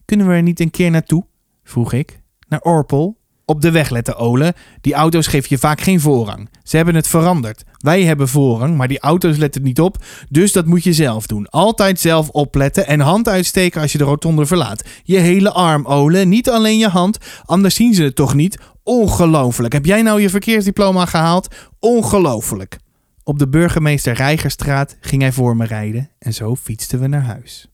Kunnen 0.05 0.27
we 0.27 0.33
er 0.33 0.43
niet 0.43 0.61
een 0.61 0.71
keer 0.71 0.91
naartoe? 0.91 1.27
vroeg 1.65 1.93
ik. 1.93 2.21
Naar 2.49 2.61
Orpel? 2.61 3.17
Op 3.45 3.61
de 3.61 3.71
weg 3.71 3.91
letten, 3.91 4.17
Ole. 4.17 4.55
Die 4.81 4.95
auto's 4.95 5.27
geven 5.27 5.47
je 5.51 5.59
vaak 5.59 5.81
geen 5.81 6.01
voorrang. 6.01 6.51
Ze 6.63 6.77
hebben 6.77 6.95
het 6.95 7.09
veranderd. 7.09 7.65
Wij 7.87 8.05
hebben 8.05 8.29
voorrang, 8.29 8.77
maar 8.77 8.89
die 8.89 9.01
auto's 9.01 9.37
letten 9.37 9.63
niet 9.63 9.81
op. 9.81 10.05
Dus 10.29 10.53
dat 10.53 10.67
moet 10.67 10.85
je 10.85 10.93
zelf 10.93 11.27
doen. 11.27 11.49
Altijd 11.49 12.01
zelf 12.01 12.29
opletten 12.29 12.87
en 12.87 13.01
hand 13.01 13.29
uitsteken 13.29 13.81
als 13.81 13.93
je 13.93 13.99
de 13.99 14.05
rotonde 14.05 14.47
verlaat. 14.47 14.85
Je 15.03 15.19
hele 15.19 15.53
arm, 15.53 15.87
Ole. 15.87 16.25
Niet 16.25 16.51
alleen 16.51 16.79
je 16.79 16.89
hand. 16.89 17.19
Anders 17.45 17.75
zien 17.75 17.95
ze 17.95 18.03
het 18.03 18.15
toch 18.15 18.35
niet. 18.35 18.59
Ongelooflijk. 18.83 19.73
Heb 19.73 19.85
jij 19.85 20.03
nou 20.03 20.21
je 20.21 20.31
verkeersdiploma 20.31 21.07
gehaald? 21.07 21.55
Ongelooflijk. 21.79 22.79
Op 23.23 23.39
de 23.39 23.49
burgemeester 23.49 24.15
Rijgerstraat 24.15 24.97
ging 25.01 25.23
hij 25.23 25.33
voor 25.33 25.57
me 25.57 25.65
rijden 25.67 26.11
en 26.19 26.35
zo 26.35 26.57
fietsten 26.57 27.01
we 27.01 27.07
naar 27.07 27.25
huis. 27.25 27.69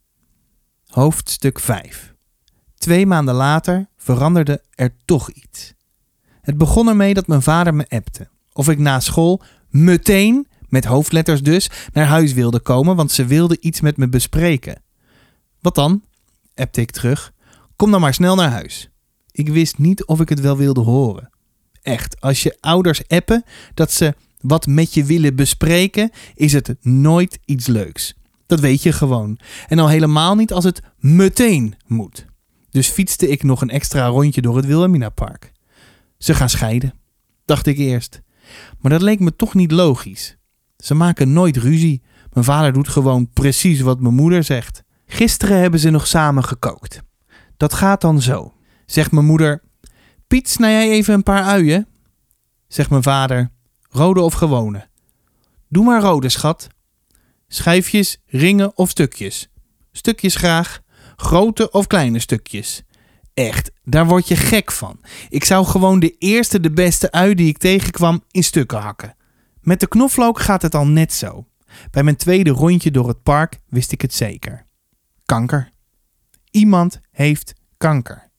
Hoofdstuk 0.86 1.60
5 1.60 2.14
Twee 2.74 3.06
maanden 3.06 3.34
later 3.34 3.86
veranderde 3.96 4.62
er 4.74 4.94
toch 5.04 5.30
iets. 5.30 5.74
Het 6.40 6.58
begon 6.58 6.88
ermee 6.88 7.14
dat 7.14 7.26
mijn 7.26 7.42
vader 7.42 7.74
me 7.74 7.86
appte. 7.88 8.28
Of 8.52 8.68
ik 8.68 8.78
na 8.78 9.00
school 9.00 9.42
meteen, 9.72 10.46
met 10.68 10.84
hoofdletters 10.84 11.42
dus, 11.42 11.70
naar 11.92 12.06
huis 12.06 12.32
wilde 12.32 12.60
komen, 12.60 12.96
want 12.96 13.10
ze 13.10 13.24
wilde 13.24 13.60
iets 13.60 13.80
met 13.80 13.96
me 13.96 14.08
bespreken. 14.08 14.82
Wat 15.60 15.74
dan? 15.74 16.02
appte 16.54 16.80
ik 16.80 16.90
terug. 16.90 17.32
Kom 17.76 17.90
dan 17.90 18.00
maar 18.00 18.14
snel 18.14 18.34
naar 18.34 18.50
huis. 18.50 18.90
Ik 19.30 19.48
wist 19.48 19.78
niet 19.78 20.04
of 20.04 20.20
ik 20.20 20.28
het 20.28 20.40
wel 20.40 20.56
wilde 20.56 20.80
horen. 20.80 21.30
Echt, 21.82 22.20
als 22.20 22.42
je 22.42 22.56
ouders 22.60 23.08
appen 23.08 23.44
dat 23.74 23.92
ze 23.92 24.14
wat 24.40 24.66
met 24.66 24.94
je 24.94 25.04
willen 25.04 25.36
bespreken, 25.36 26.10
is 26.34 26.52
het 26.52 26.74
nooit 26.80 27.38
iets 27.44 27.66
leuks. 27.66 28.14
Dat 28.46 28.60
weet 28.60 28.82
je 28.82 28.92
gewoon. 28.92 29.38
En 29.68 29.78
al 29.78 29.88
helemaal 29.88 30.34
niet 30.34 30.52
als 30.52 30.64
het 30.64 30.80
meteen 30.98 31.74
moet. 31.86 32.26
Dus 32.70 32.88
fietste 32.88 33.28
ik 33.28 33.42
nog 33.42 33.60
een 33.60 33.70
extra 33.70 34.06
rondje 34.06 34.42
door 34.42 34.56
het 34.56 34.66
Wilhelmina 34.66 35.08
Park. 35.08 35.52
Ze 36.18 36.34
gaan 36.34 36.48
scheiden, 36.48 36.94
dacht 37.44 37.66
ik 37.66 37.78
eerst. 37.78 38.20
Maar 38.80 38.90
dat 38.90 39.02
leek 39.02 39.20
me 39.20 39.36
toch 39.36 39.54
niet 39.54 39.72
logisch. 39.72 40.36
Ze 40.76 40.94
maken 40.94 41.32
nooit 41.32 41.56
ruzie. 41.56 42.02
Mijn 42.32 42.44
vader 42.44 42.72
doet 42.72 42.88
gewoon 42.88 43.30
precies 43.32 43.80
wat 43.80 44.00
mijn 44.00 44.14
moeder 44.14 44.44
zegt. 44.44 44.82
Gisteren 45.06 45.60
hebben 45.60 45.80
ze 45.80 45.90
nog 45.90 46.06
samen 46.06 46.44
gekookt. 46.44 47.02
Dat 47.56 47.72
gaat 47.72 48.00
dan 48.00 48.20
zo. 48.20 48.54
Zegt 48.86 49.12
mijn 49.12 49.26
moeder: 49.26 49.62
Piet, 50.26 50.48
snij 50.48 50.72
jij 50.72 50.90
even 50.90 51.14
een 51.14 51.22
paar 51.22 51.42
uien? 51.42 51.86
Zegt 52.68 52.90
mijn 52.90 53.02
vader: 53.02 53.50
Rode 53.90 54.20
of 54.20 54.34
gewone? 54.34 54.88
Doe 55.68 55.84
maar 55.84 56.00
rode, 56.00 56.28
schat. 56.28 56.68
Schijfjes, 57.48 58.20
ringen 58.26 58.76
of 58.76 58.90
stukjes? 58.90 59.48
Stukjes 59.92 60.34
graag. 60.34 60.80
Grote 61.16 61.70
of 61.70 61.86
kleine 61.86 62.18
stukjes? 62.18 62.82
Echt, 63.34 63.72
daar 63.84 64.06
word 64.06 64.28
je 64.28 64.36
gek 64.36 64.72
van. 64.72 65.00
Ik 65.28 65.44
zou 65.44 65.66
gewoon 65.66 66.00
de 66.00 66.16
eerste, 66.18 66.60
de 66.60 66.70
beste 66.70 67.10
ui 67.10 67.34
die 67.34 67.48
ik 67.48 67.58
tegenkwam 67.58 68.24
in 68.30 68.44
stukken 68.44 68.78
hakken. 68.78 69.16
Met 69.60 69.80
de 69.80 69.88
knoflook 69.88 70.40
gaat 70.40 70.62
het 70.62 70.74
al 70.74 70.86
net 70.86 71.12
zo. 71.12 71.46
Bij 71.90 72.02
mijn 72.02 72.16
tweede 72.16 72.50
rondje 72.50 72.90
door 72.90 73.08
het 73.08 73.22
park 73.22 73.58
wist 73.68 73.92
ik 73.92 74.02
het 74.02 74.14
zeker. 74.14 74.66
Kanker. 75.24 75.70
Iemand 76.50 77.00
heeft 77.10 77.54
kanker. 77.76 78.30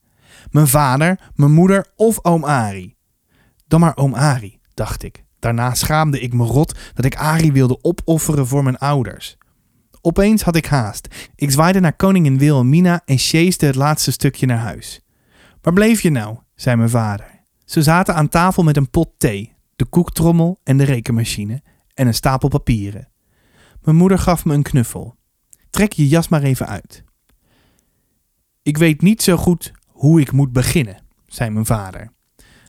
Mijn 0.52 0.68
vader, 0.68 1.32
mijn 1.36 1.52
moeder 1.52 1.88
of 1.96 2.26
oom 2.26 2.44
Ari. 2.46 2.96
Dan 3.68 3.80
maar 3.80 3.98
oom 3.98 4.16
Ari, 4.16 4.60
dacht 4.74 5.04
ik. 5.04 5.24
Daarna 5.40 5.74
schaamde 5.74 6.20
ik 6.20 6.34
me 6.34 6.44
rot 6.44 6.80
dat 6.94 7.06
ik 7.06 7.16
Ari 7.16 7.52
wilde 7.52 7.80
opofferen 7.82 8.48
voor 8.48 8.64
mijn 8.64 8.78
ouders. 8.78 9.38
Opeens 10.06 10.42
had 10.42 10.56
ik 10.56 10.66
haast. 10.66 11.08
Ik 11.36 11.52
zwaaide 11.52 11.80
naar 11.80 11.96
koningin 11.96 12.38
Wilhelmina 12.38 13.02
en 13.06 13.20
sjeesde 13.20 13.66
het 13.66 13.76
laatste 13.76 14.12
stukje 14.12 14.46
naar 14.46 14.58
huis. 14.58 15.02
Waar 15.62 15.74
bleef 15.74 16.02
je 16.02 16.10
nou? 16.10 16.38
zei 16.56 16.76
mijn 16.76 16.90
vader. 16.90 17.46
Ze 17.66 17.82
zaten 17.82 18.16
aan 18.16 18.30
tafel 18.30 18.64
met 18.64 18.78
een 18.78 18.90
pot 18.90 19.10
thee, 19.18 19.54
de 19.76 19.86
koektrommel 19.86 20.60
en 20.64 20.78
de 20.78 20.84
rekenmachine 20.84 21.62
en 21.94 22.08
een 22.08 22.14
stapel 22.14 22.48
papieren. 22.48 23.10
Mijn 23.82 23.98
moeder 23.98 24.20
gaf 24.20 24.46
me 24.46 24.54
een 24.54 24.64
knuffel. 24.64 25.16
Trek 25.70 25.94
je 25.94 26.08
jas 26.08 26.28
maar 26.28 26.44
even 26.44 26.68
uit. 26.68 27.04
Ik 28.62 28.78
weet 28.78 29.02
niet 29.02 29.22
zo 29.22 29.38
goed 29.38 29.72
hoe 29.88 30.22
ik 30.22 30.32
moet 30.32 30.52
beginnen, 30.52 30.98
zei 31.28 31.50
mijn 31.50 31.66
vader. 31.66 32.12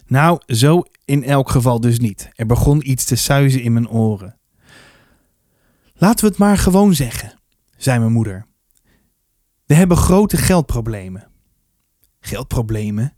Nou, 0.07 0.41
zo 0.47 0.83
in 1.05 1.25
elk 1.25 1.51
geval 1.51 1.81
dus 1.81 1.99
niet. 1.99 2.31
Er 2.35 2.47
begon 2.47 2.91
iets 2.91 3.05
te 3.05 3.17
suizen 3.17 3.63
in 3.63 3.73
mijn 3.73 3.89
oren. 3.89 4.39
Laten 6.05 6.25
we 6.25 6.31
het 6.31 6.39
maar 6.39 6.59
gewoon 6.59 6.95
zeggen, 6.95 7.41
zei 7.77 7.99
mijn 7.99 8.13
moeder. 8.13 8.47
We 9.67 9.75
hebben 9.75 9.97
grote 9.97 10.37
geldproblemen. 10.37 11.29
Geldproblemen? 12.21 13.17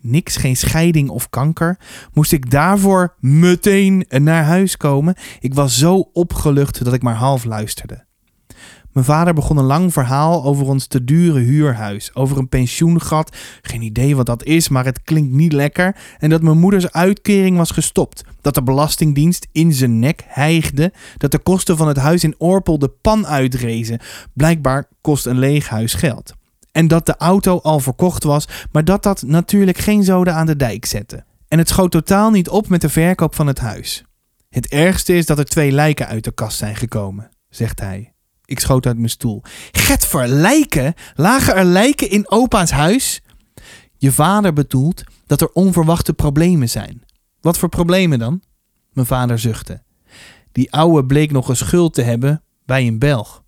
Niks, 0.00 0.36
geen 0.36 0.56
scheiding 0.56 1.08
of 1.08 1.30
kanker. 1.30 1.78
Moest 2.12 2.32
ik 2.32 2.50
daarvoor 2.50 3.16
meteen 3.20 4.06
naar 4.08 4.44
huis 4.44 4.76
komen? 4.76 5.14
Ik 5.40 5.54
was 5.54 5.78
zo 5.78 5.98
opgelucht 6.12 6.84
dat 6.84 6.92
ik 6.92 7.02
maar 7.02 7.14
half 7.14 7.44
luisterde. 7.44 8.06
Mijn 8.92 9.06
vader 9.06 9.34
begon 9.34 9.56
een 9.56 9.64
lang 9.64 9.92
verhaal 9.92 10.44
over 10.44 10.66
ons 10.66 10.86
te 10.86 11.04
dure 11.04 11.40
huurhuis, 11.40 12.14
over 12.14 12.38
een 12.38 12.48
pensioengat, 12.48 13.36
geen 13.62 13.82
idee 13.82 14.16
wat 14.16 14.26
dat 14.26 14.44
is, 14.44 14.68
maar 14.68 14.84
het 14.84 15.02
klinkt 15.02 15.32
niet 15.32 15.52
lekker, 15.52 15.96
en 16.18 16.30
dat 16.30 16.42
mijn 16.42 16.58
moeders 16.58 16.92
uitkering 16.92 17.56
was 17.56 17.70
gestopt, 17.70 18.24
dat 18.40 18.54
de 18.54 18.62
belastingdienst 18.62 19.46
in 19.52 19.72
zijn 19.72 19.98
nek 19.98 20.22
hijgde, 20.26 20.92
dat 21.16 21.30
de 21.30 21.38
kosten 21.38 21.76
van 21.76 21.88
het 21.88 21.96
huis 21.96 22.24
in 22.24 22.34
Orpel 22.38 22.78
de 22.78 22.88
pan 22.88 23.26
uitrezen. 23.26 24.00
Blijkbaar 24.32 24.88
kost 25.00 25.26
een 25.26 25.38
leeg 25.38 25.68
huis 25.68 25.94
geld. 25.94 26.34
En 26.72 26.88
dat 26.88 27.06
de 27.06 27.16
auto 27.16 27.58
al 27.58 27.80
verkocht 27.80 28.24
was, 28.24 28.48
maar 28.72 28.84
dat 28.84 29.02
dat 29.02 29.22
natuurlijk 29.22 29.78
geen 29.78 30.04
zoden 30.04 30.34
aan 30.34 30.46
de 30.46 30.56
dijk 30.56 30.84
zette. 30.84 31.24
En 31.48 31.58
het 31.58 31.68
schoot 31.68 31.90
totaal 31.90 32.30
niet 32.30 32.48
op 32.48 32.68
met 32.68 32.80
de 32.80 32.88
verkoop 32.88 33.34
van 33.34 33.46
het 33.46 33.58
huis. 33.58 34.04
Het 34.48 34.68
ergste 34.68 35.14
is 35.16 35.26
dat 35.26 35.38
er 35.38 35.44
twee 35.44 35.72
lijken 35.72 36.06
uit 36.06 36.24
de 36.24 36.32
kast 36.32 36.58
zijn 36.58 36.76
gekomen, 36.76 37.28
zegt 37.48 37.80
hij. 37.80 38.11
Ik 38.52 38.60
schoot 38.60 38.86
uit 38.86 38.96
mijn 38.96 39.10
stoel. 39.10 39.42
Get 39.70 40.06
voor 40.06 40.26
lijken? 40.26 40.94
Lagen 41.14 41.54
er 41.54 41.64
lijken 41.64 42.10
in 42.10 42.30
opa's 42.30 42.70
huis? 42.70 43.22
Je 43.96 44.12
vader 44.12 44.52
bedoelt 44.52 45.04
dat 45.26 45.40
er 45.40 45.52
onverwachte 45.52 46.12
problemen 46.12 46.68
zijn. 46.68 47.02
Wat 47.40 47.58
voor 47.58 47.68
problemen 47.68 48.18
dan? 48.18 48.42
Mijn 48.92 49.06
vader 49.06 49.38
zuchtte. 49.38 49.82
Die 50.52 50.72
ouwe 50.72 51.04
bleek 51.04 51.30
nog 51.30 51.48
een 51.48 51.56
schuld 51.56 51.94
te 51.94 52.02
hebben 52.02 52.42
bij 52.64 52.86
een 52.86 52.98
Belg. 52.98 53.42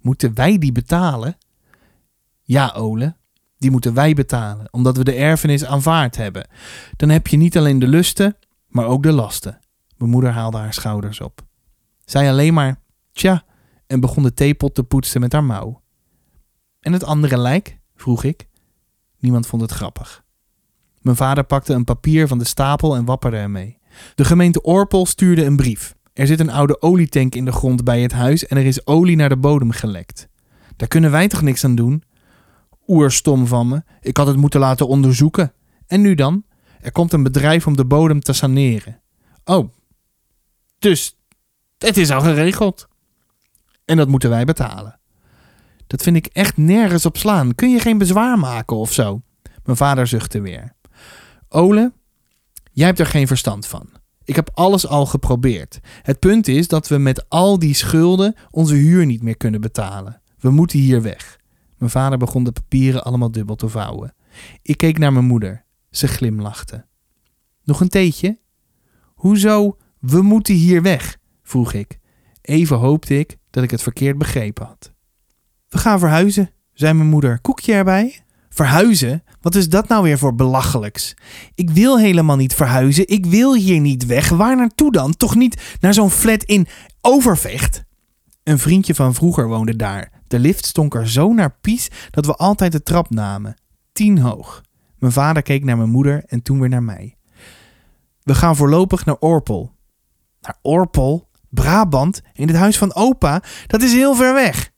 Moeten 0.00 0.34
wij 0.34 0.58
die 0.58 0.72
betalen? 0.72 1.36
Ja, 2.42 2.72
Ole, 2.76 3.16
die 3.58 3.70
moeten 3.70 3.94
wij 3.94 4.14
betalen, 4.14 4.68
omdat 4.70 4.96
we 4.96 5.04
de 5.04 5.14
erfenis 5.14 5.64
aanvaard 5.64 6.16
hebben. 6.16 6.48
Dan 6.96 7.08
heb 7.08 7.26
je 7.26 7.36
niet 7.36 7.56
alleen 7.56 7.78
de 7.78 7.88
lusten, 7.88 8.36
maar 8.68 8.86
ook 8.86 9.02
de 9.02 9.12
lasten. 9.12 9.58
Mijn 9.96 10.10
moeder 10.10 10.30
haalde 10.30 10.58
haar 10.58 10.74
schouders 10.74 11.20
op. 11.20 11.42
Zij 12.04 12.30
alleen 12.30 12.54
maar, 12.54 12.80
tja, 13.12 13.44
en 13.86 14.00
begon 14.00 14.22
de 14.22 14.34
theepot 14.34 14.74
te 14.74 14.84
poetsen 14.84 15.20
met 15.20 15.32
haar 15.32 15.44
mouw. 15.44 15.82
En 16.80 16.92
het 16.92 17.04
andere 17.04 17.38
lijk? 17.38 17.78
vroeg 17.94 18.24
ik. 18.24 18.48
Niemand 19.18 19.46
vond 19.46 19.62
het 19.62 19.70
grappig. 19.70 20.24
Mijn 21.00 21.16
vader 21.16 21.44
pakte 21.44 21.72
een 21.72 21.84
papier 21.84 22.28
van 22.28 22.38
de 22.38 22.44
stapel 22.44 22.96
en 22.96 23.04
wapperde 23.04 23.36
ermee. 23.36 23.78
De 24.14 24.24
gemeente 24.24 24.62
Orpel 24.62 25.06
stuurde 25.06 25.44
een 25.44 25.56
brief. 25.56 25.94
Er 26.12 26.26
zit 26.26 26.40
een 26.40 26.50
oude 26.50 26.82
olietank 26.82 27.34
in 27.34 27.44
de 27.44 27.52
grond 27.52 27.84
bij 27.84 28.02
het 28.02 28.12
huis 28.12 28.46
en 28.46 28.56
er 28.56 28.66
is 28.66 28.86
olie 28.86 29.16
naar 29.16 29.28
de 29.28 29.36
bodem 29.36 29.70
gelekt. 29.70 30.28
Daar 30.76 30.88
kunnen 30.88 31.10
wij 31.10 31.28
toch 31.28 31.42
niks 31.42 31.64
aan 31.64 31.74
doen? 31.74 32.02
Oerstom 32.86 33.46
van 33.46 33.68
me. 33.68 33.82
Ik 34.00 34.16
had 34.16 34.26
het 34.26 34.36
moeten 34.36 34.60
laten 34.60 34.88
onderzoeken. 34.88 35.52
En 35.86 36.00
nu 36.00 36.14
dan? 36.14 36.44
Er 36.80 36.92
komt 36.92 37.12
een 37.12 37.22
bedrijf 37.22 37.66
om 37.66 37.76
de 37.76 37.84
bodem 37.84 38.20
te 38.20 38.32
saneren. 38.32 39.00
Oh, 39.44 39.68
dus 40.78 41.18
het 41.78 41.96
is 41.96 42.10
al 42.10 42.20
geregeld. 42.20 42.88
En 43.86 43.96
dat 43.96 44.08
moeten 44.08 44.30
wij 44.30 44.44
betalen. 44.44 44.98
Dat 45.86 46.02
vind 46.02 46.16
ik 46.16 46.26
echt 46.26 46.56
nergens 46.56 47.06
op 47.06 47.16
slaan. 47.16 47.54
Kun 47.54 47.70
je 47.70 47.80
geen 47.80 47.98
bezwaar 47.98 48.38
maken 48.38 48.76
of 48.76 48.92
zo? 48.92 49.22
Mijn 49.64 49.76
vader 49.76 50.06
zuchtte 50.06 50.40
weer. 50.40 50.72
Ole, 51.48 51.92
jij 52.72 52.86
hebt 52.86 52.98
er 52.98 53.06
geen 53.06 53.26
verstand 53.26 53.66
van. 53.66 53.88
Ik 54.24 54.36
heb 54.36 54.50
alles 54.54 54.86
al 54.86 55.06
geprobeerd. 55.06 55.80
Het 56.02 56.18
punt 56.18 56.48
is 56.48 56.68
dat 56.68 56.88
we 56.88 56.98
met 56.98 57.28
al 57.28 57.58
die 57.58 57.74
schulden 57.74 58.34
onze 58.50 58.74
huur 58.74 59.06
niet 59.06 59.22
meer 59.22 59.36
kunnen 59.36 59.60
betalen. 59.60 60.20
We 60.38 60.50
moeten 60.50 60.78
hier 60.78 61.02
weg. 61.02 61.38
Mijn 61.78 61.90
vader 61.90 62.18
begon 62.18 62.44
de 62.44 62.52
papieren 62.52 63.04
allemaal 63.04 63.30
dubbel 63.30 63.56
te 63.56 63.68
vouwen. 63.68 64.14
Ik 64.62 64.76
keek 64.76 64.98
naar 64.98 65.12
mijn 65.12 65.24
moeder. 65.24 65.64
Ze 65.90 66.08
glimlachte. 66.08 66.86
Nog 67.64 67.80
een 67.80 67.88
theetje? 67.88 68.38
Hoezo, 69.14 69.76
we 69.98 70.22
moeten 70.22 70.54
hier 70.54 70.82
weg? 70.82 71.16
vroeg 71.42 71.72
ik. 71.72 71.98
Even 72.40 72.76
hoopte 72.76 73.18
ik 73.18 73.36
dat 73.56 73.64
ik 73.64 73.70
het 73.70 73.82
verkeerd 73.82 74.18
begrepen 74.18 74.66
had. 74.66 74.92
We 75.68 75.78
gaan 75.78 75.98
verhuizen, 75.98 76.50
zei 76.72 76.92
mijn 76.92 77.08
moeder. 77.08 77.40
Koekje 77.40 77.72
erbij? 77.72 78.24
Verhuizen? 78.48 79.22
Wat 79.40 79.54
is 79.54 79.68
dat 79.68 79.88
nou 79.88 80.02
weer 80.02 80.18
voor 80.18 80.34
belachelijks? 80.34 81.14
Ik 81.54 81.70
wil 81.70 81.98
helemaal 81.98 82.36
niet 82.36 82.54
verhuizen. 82.54 83.08
Ik 83.08 83.26
wil 83.26 83.54
hier 83.54 83.80
niet 83.80 84.06
weg. 84.06 84.28
Waar 84.28 84.56
naartoe 84.56 84.92
dan? 84.92 85.16
Toch 85.16 85.34
niet 85.34 85.76
naar 85.80 85.94
zo'n 85.94 86.10
flat 86.10 86.42
in 86.42 86.66
Overvecht? 87.00 87.84
Een 88.42 88.58
vriendje 88.58 88.94
van 88.94 89.14
vroeger 89.14 89.48
woonde 89.48 89.76
daar. 89.76 90.10
De 90.26 90.38
lift 90.38 90.66
stonk 90.66 90.94
er 90.94 91.08
zo 91.08 91.32
naar 91.32 91.56
pies 91.60 91.88
dat 92.10 92.26
we 92.26 92.34
altijd 92.34 92.72
de 92.72 92.82
trap 92.82 93.10
namen. 93.10 93.56
Tien 93.92 94.18
hoog. 94.18 94.62
Mijn 94.98 95.12
vader 95.12 95.42
keek 95.42 95.64
naar 95.64 95.76
mijn 95.76 95.90
moeder 95.90 96.24
en 96.26 96.42
toen 96.42 96.60
weer 96.60 96.68
naar 96.68 96.82
mij. 96.82 97.16
We 98.22 98.34
gaan 98.34 98.56
voorlopig 98.56 99.04
naar 99.04 99.16
Orpel. 99.18 99.72
Naar 100.40 100.58
Orpel? 100.62 101.28
Brabant? 101.56 102.20
In 102.32 102.48
het 102.48 102.56
huis 102.56 102.78
van 102.78 102.94
opa? 102.94 103.42
Dat 103.66 103.82
is 103.82 103.92
heel 103.92 104.14
ver 104.14 104.34
weg. 104.34 104.70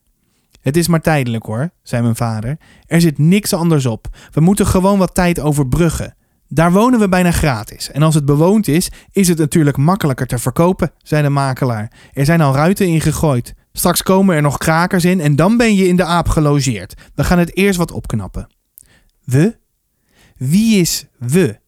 Het 0.60 0.76
is 0.76 0.88
maar 0.88 1.00
tijdelijk 1.00 1.46
hoor, 1.46 1.70
zei 1.82 2.02
mijn 2.02 2.16
vader. 2.16 2.56
Er 2.86 3.00
zit 3.00 3.18
niks 3.18 3.52
anders 3.52 3.86
op. 3.86 4.06
We 4.30 4.40
moeten 4.40 4.66
gewoon 4.66 4.98
wat 4.98 5.14
tijd 5.14 5.40
overbruggen. 5.40 6.16
Daar 6.48 6.72
wonen 6.72 7.00
we 7.00 7.08
bijna 7.08 7.30
gratis. 7.30 7.90
En 7.90 8.02
als 8.02 8.14
het 8.14 8.24
bewoond 8.24 8.68
is, 8.68 8.90
is 9.12 9.28
het 9.28 9.38
natuurlijk 9.38 9.76
makkelijker 9.76 10.26
te 10.26 10.38
verkopen, 10.38 10.92
zei 11.02 11.22
de 11.22 11.28
makelaar. 11.28 11.92
Er 12.12 12.24
zijn 12.24 12.40
al 12.40 12.54
ruiten 12.54 12.86
ingegooid. 12.86 13.54
Straks 13.72 14.02
komen 14.02 14.36
er 14.36 14.42
nog 14.42 14.58
krakers 14.58 15.04
in 15.04 15.20
en 15.20 15.36
dan 15.36 15.56
ben 15.56 15.74
je 15.74 15.88
in 15.88 15.96
de 15.96 16.04
aap 16.04 16.28
gelogeerd. 16.28 16.94
We 17.14 17.24
gaan 17.24 17.38
het 17.38 17.56
eerst 17.56 17.78
wat 17.78 17.92
opknappen. 17.92 18.48
We? 19.24 19.56
Wie 20.36 20.80
is 20.80 21.06
we? 21.18 21.58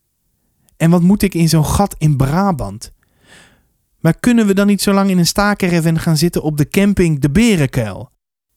En 0.77 0.90
wat 0.90 1.03
moet 1.03 1.23
ik 1.23 1.35
in 1.35 1.49
zo'n 1.49 1.66
gat 1.66 1.94
in 1.99 2.16
Brabant? 2.16 2.92
Maar 4.01 4.19
kunnen 4.21 4.47
we 4.47 4.55
dan 4.55 4.67
niet 4.67 4.83
zo 4.83 4.93
lang 4.93 5.11
in 5.11 5.19
een 5.19 5.27
staakerven 5.27 5.99
gaan 5.99 6.17
zitten 6.17 6.43
op 6.43 6.57
de 6.57 6.69
camping 6.69 7.21
De 7.21 7.31
Berenkuil? 7.31 8.11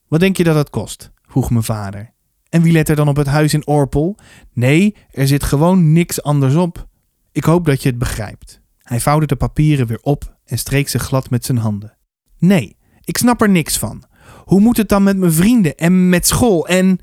Wat 0.07 0.19
denk 0.19 0.37
je 0.37 0.43
dat 0.43 0.55
het 0.55 0.69
kost? 0.69 1.11
vroeg 1.21 1.49
mijn 1.49 1.63
vader. 1.63 2.13
En 2.49 2.61
wie 2.61 2.71
let 2.71 2.89
er 2.89 2.95
dan 2.95 3.07
op 3.07 3.15
het 3.15 3.27
huis 3.27 3.53
in 3.53 3.67
Orpel? 3.67 4.17
Nee, 4.53 4.95
er 5.11 5.27
zit 5.27 5.43
gewoon 5.43 5.91
niks 5.91 6.23
anders 6.23 6.55
op. 6.55 6.87
Ik 7.31 7.43
hoop 7.43 7.65
dat 7.65 7.83
je 7.83 7.89
het 7.89 7.97
begrijpt. 7.97 8.61
Hij 8.77 8.99
vouwde 8.99 9.25
de 9.25 9.35
papieren 9.35 9.87
weer 9.87 9.99
op 10.01 10.37
en 10.45 10.57
streek 10.57 10.89
ze 10.89 10.99
glad 10.99 11.29
met 11.29 11.45
zijn 11.45 11.57
handen. 11.57 11.97
Nee, 12.37 12.77
ik 13.01 13.17
snap 13.17 13.41
er 13.41 13.49
niks 13.49 13.77
van. 13.77 14.03
Hoe 14.45 14.59
moet 14.59 14.77
het 14.77 14.89
dan 14.89 15.03
met 15.03 15.17
mijn 15.17 15.31
vrienden 15.31 15.75
en 15.75 16.09
met 16.09 16.27
school 16.27 16.67
en. 16.67 16.99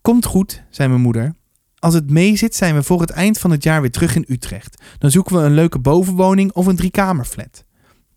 Komt 0.00 0.24
goed, 0.24 0.62
zei 0.70 0.88
mijn 0.88 1.00
moeder. 1.00 1.34
Als 1.78 1.94
het 1.94 2.10
meezit, 2.10 2.54
zijn 2.54 2.74
we 2.74 2.82
voor 2.82 3.00
het 3.00 3.10
eind 3.10 3.38
van 3.38 3.50
het 3.50 3.62
jaar 3.62 3.80
weer 3.80 3.90
terug 3.90 4.16
in 4.16 4.24
Utrecht. 4.28 4.82
Dan 4.98 5.10
zoeken 5.10 5.36
we 5.36 5.42
een 5.42 5.54
leuke 5.54 5.78
bovenwoning 5.78 6.52
of 6.52 6.66
een 6.66 6.76
driekamerflat. 6.76 7.64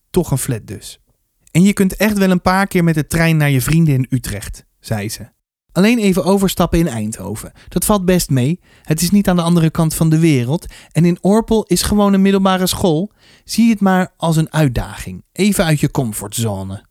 Toch 0.10 0.32
een 0.32 0.38
flat 0.38 0.68
dus. 0.68 1.00
En 1.52 1.64
je 1.64 1.74
kunt 1.74 1.96
echt 1.96 2.18
wel 2.18 2.32
een 2.32 2.42
paar 2.42 2.68
keer 2.68 2.84
met 2.84 2.96
de 2.96 3.08
trein 3.08 3.38
naar 3.38 3.50
je 3.50 3.62
vrienden 3.62 3.94
in 3.94 4.08
Utrecht, 4.10 4.66
zei 4.80 5.10
ze. 5.10 5.30
Alleen 5.72 6.00
even 6.00 6.24
overstappen 6.24 6.80
in 6.80 6.88
Eindhoven. 6.88 7.52
Dat 7.68 7.86
valt 7.86 8.06
best 8.06 8.30
mee. 8.30 8.60
Het 8.84 9.02
is 9.02 9.12
niet 9.12 9.28
aan 9.30 9.36
de 9.36 9.42
andere 9.42 9.70
kant 9.70 9.96
van 9.96 10.10
de 10.10 10.20
wereld. 10.20 10.66
En 10.92 11.06
in 11.06 11.18
Orpel 11.22 11.64
is 11.64 11.82
gewoon 11.82 12.14
een 12.14 12.22
middelbare 12.22 12.68
school. 12.68 13.12
Zie 13.44 13.70
het 13.70 13.80
maar 13.80 14.14
als 14.18 14.36
een 14.36 14.54
uitdaging. 14.54 15.24
Even 15.32 15.66
uit 15.66 15.80
je 15.80 15.92
comfortzone. 15.92 16.86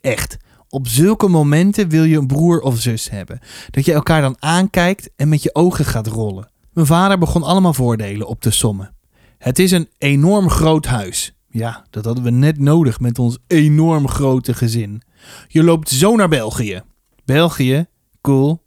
Echt. 0.00 0.36
Op 0.68 0.88
zulke 0.88 1.28
momenten 1.28 1.88
wil 1.88 2.04
je 2.04 2.16
een 2.16 2.26
broer 2.26 2.60
of 2.60 2.80
zus 2.80 3.10
hebben. 3.10 3.40
Dat 3.70 3.84
je 3.84 3.92
elkaar 3.92 4.20
dan 4.20 4.36
aankijkt 4.38 5.10
en 5.16 5.28
met 5.28 5.42
je 5.42 5.54
ogen 5.54 5.84
gaat 5.84 6.06
rollen. 6.06 6.50
Mijn 6.72 6.86
vader 6.86 7.18
begon 7.18 7.42
allemaal 7.42 7.74
voordelen 7.74 8.26
op 8.26 8.40
te 8.40 8.50
sommen. 8.50 8.94
Het 9.38 9.58
is 9.58 9.70
een 9.70 9.88
enorm 9.98 10.50
groot 10.50 10.86
huis. 10.86 11.34
Ja, 11.52 11.84
dat 11.90 12.04
hadden 12.04 12.24
we 12.24 12.30
net 12.30 12.58
nodig 12.58 13.00
met 13.00 13.18
ons 13.18 13.38
enorm 13.46 14.08
grote 14.08 14.54
gezin. 14.54 15.02
Je 15.48 15.62
loopt 15.62 15.88
zo 15.88 16.16
naar 16.16 16.28
België. 16.28 16.82
België? 17.24 17.86
Cool. 18.20 18.62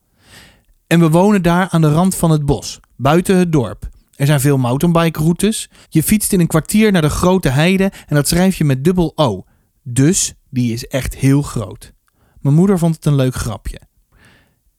En 0.87 0.99
we 0.99 1.09
wonen 1.09 1.41
daar 1.41 1.69
aan 1.69 1.81
de 1.81 1.91
rand 1.91 2.15
van 2.15 2.31
het 2.31 2.45
bos, 2.45 2.79
buiten 2.95 3.37
het 3.37 3.51
dorp. 3.51 3.89
Er 4.15 4.25
zijn 4.25 4.39
veel 4.39 4.57
mountainbike 4.57 5.19
routes. 5.19 5.69
Je 5.89 6.03
fietst 6.03 6.33
in 6.33 6.39
een 6.39 6.47
kwartier 6.47 6.91
naar 6.91 7.01
de 7.01 7.09
grote 7.09 7.49
heide 7.49 7.91
en 8.07 8.15
dat 8.15 8.27
schrijf 8.27 8.55
je 8.57 8.63
met 8.63 8.83
dubbel 8.83 9.11
O. 9.15 9.43
Dus 9.83 10.33
die 10.49 10.73
is 10.73 10.87
echt 10.87 11.15
heel 11.15 11.41
groot. 11.41 11.93
Mijn 12.39 12.55
moeder 12.55 12.79
vond 12.79 12.95
het 12.95 13.05
een 13.05 13.15
leuk 13.15 13.35
grapje. 13.35 13.79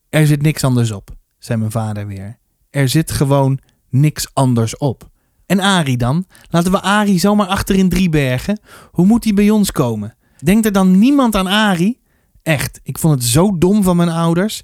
Er 0.09 0.27
zit 0.27 0.43
niks 0.43 0.65
anders 0.65 0.91
op, 0.91 1.11
zei 1.39 1.59
mijn 1.59 1.71
vader 1.71 2.07
weer. 2.07 2.39
Er 2.71 2.89
zit 2.89 3.11
gewoon 3.11 3.59
niks 3.89 4.35
anders 4.35 4.77
op. 4.77 5.11
En 5.47 5.61
Ari 5.61 5.97
dan? 5.97 6.27
Laten 6.49 6.73
we 6.73 6.81
Ari 6.81 7.19
zomaar 7.19 7.47
achter 7.47 7.75
in 7.75 7.89
Driebergen? 7.89 8.61
Hoe 8.91 9.07
moet 9.07 9.25
hij 9.25 9.35
bij 9.35 9.51
ons 9.51 9.73
komen? 9.73 10.17
Denkt 10.39 10.67
er 10.67 10.73
dan 10.73 10.99
niemand 10.99 11.35
aan 11.35 11.47
Ari? 11.47 12.01
Echt, 12.43 12.81
ik 12.83 12.99
vond 12.99 13.15
het 13.15 13.25
zo 13.25 13.59
dom 13.59 13.83
van 13.83 13.97
mijn 13.97 14.09
ouders. 14.09 14.63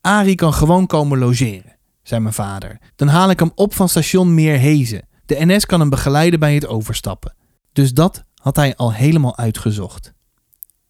Ari 0.00 0.34
kan 0.34 0.52
gewoon 0.52 0.86
komen 0.86 1.18
logeren, 1.18 1.76
zei 2.02 2.20
mijn 2.20 2.34
vader. 2.34 2.78
Dan 2.96 3.08
haal 3.08 3.30
ik 3.30 3.38
hem 3.38 3.52
op 3.54 3.74
van 3.74 3.88
station 3.88 4.34
Meerhezen. 4.34 5.08
De 5.26 5.46
NS 5.46 5.66
kan 5.66 5.80
hem 5.80 5.90
begeleiden 5.90 6.40
bij 6.40 6.54
het 6.54 6.66
overstappen. 6.66 7.34
Dus 7.72 7.92
dat 7.92 8.24
had 8.34 8.56
hij 8.56 8.76
al 8.76 8.92
helemaal 8.92 9.36
uitgezocht. 9.36 10.12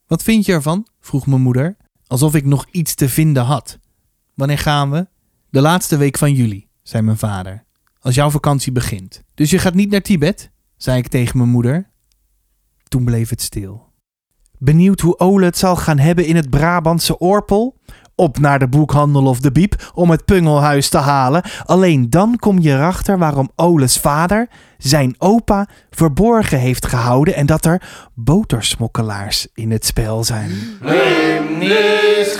Wat 0.06 0.22
vind 0.22 0.46
je 0.46 0.52
ervan? 0.52 0.87
vroeg 1.00 1.26
mijn 1.26 1.42
moeder, 1.42 1.76
alsof 2.06 2.35
ik 2.35 2.44
nog 2.44 2.66
iets 2.70 2.94
te 2.94 3.09
vinden 3.09 3.44
had. 3.44 3.78
Wanneer 4.35 4.59
gaan 4.59 4.90
we? 4.90 5.09
De 5.50 5.61
laatste 5.61 5.96
week 5.96 6.18
van 6.18 6.33
juli, 6.33 6.68
zei 6.83 7.02
mijn 7.02 7.18
vader. 7.18 7.64
Als 8.00 8.14
jouw 8.14 8.30
vakantie 8.30 8.72
begint. 8.72 9.22
Dus 9.34 9.50
je 9.50 9.58
gaat 9.58 9.74
niet 9.74 9.90
naar 9.90 10.00
Tibet? 10.00 10.50
zei 10.76 10.98
ik 10.98 11.08
tegen 11.08 11.38
mijn 11.38 11.50
moeder. 11.50 11.90
Toen 12.88 13.04
bleef 13.04 13.30
het 13.30 13.42
stil. 13.42 13.88
Benieuwd 14.58 15.00
hoe 15.00 15.18
Ole 15.18 15.44
het 15.44 15.58
zal 15.58 15.76
gaan 15.76 15.98
hebben 15.98 16.26
in 16.26 16.36
het 16.36 16.50
Brabantse 16.50 17.18
Orpel? 17.18 17.78
Op 18.14 18.38
naar 18.38 18.58
de 18.58 18.68
boekhandel 18.68 19.26
of 19.26 19.40
de 19.40 19.52
biep 19.52 19.90
om 19.94 20.10
het 20.10 20.24
pungelhuis 20.24 20.88
te 20.88 20.98
halen. 20.98 21.42
Alleen 21.64 22.10
dan 22.10 22.36
kom 22.36 22.58
je 22.58 22.70
erachter 22.70 23.18
waarom 23.18 23.50
Ole's 23.56 23.98
vader 23.98 24.48
zijn 24.78 25.14
opa 25.18 25.68
verborgen 25.90 26.58
heeft 26.58 26.86
gehouden 26.86 27.34
en 27.34 27.46
dat 27.46 27.64
er 27.64 27.82
botersmokkelaars 28.14 29.46
in 29.54 29.70
het 29.70 29.86
spel 29.86 30.24
zijn. 30.24 30.50
Neem 30.80 31.58
niet 31.58 32.36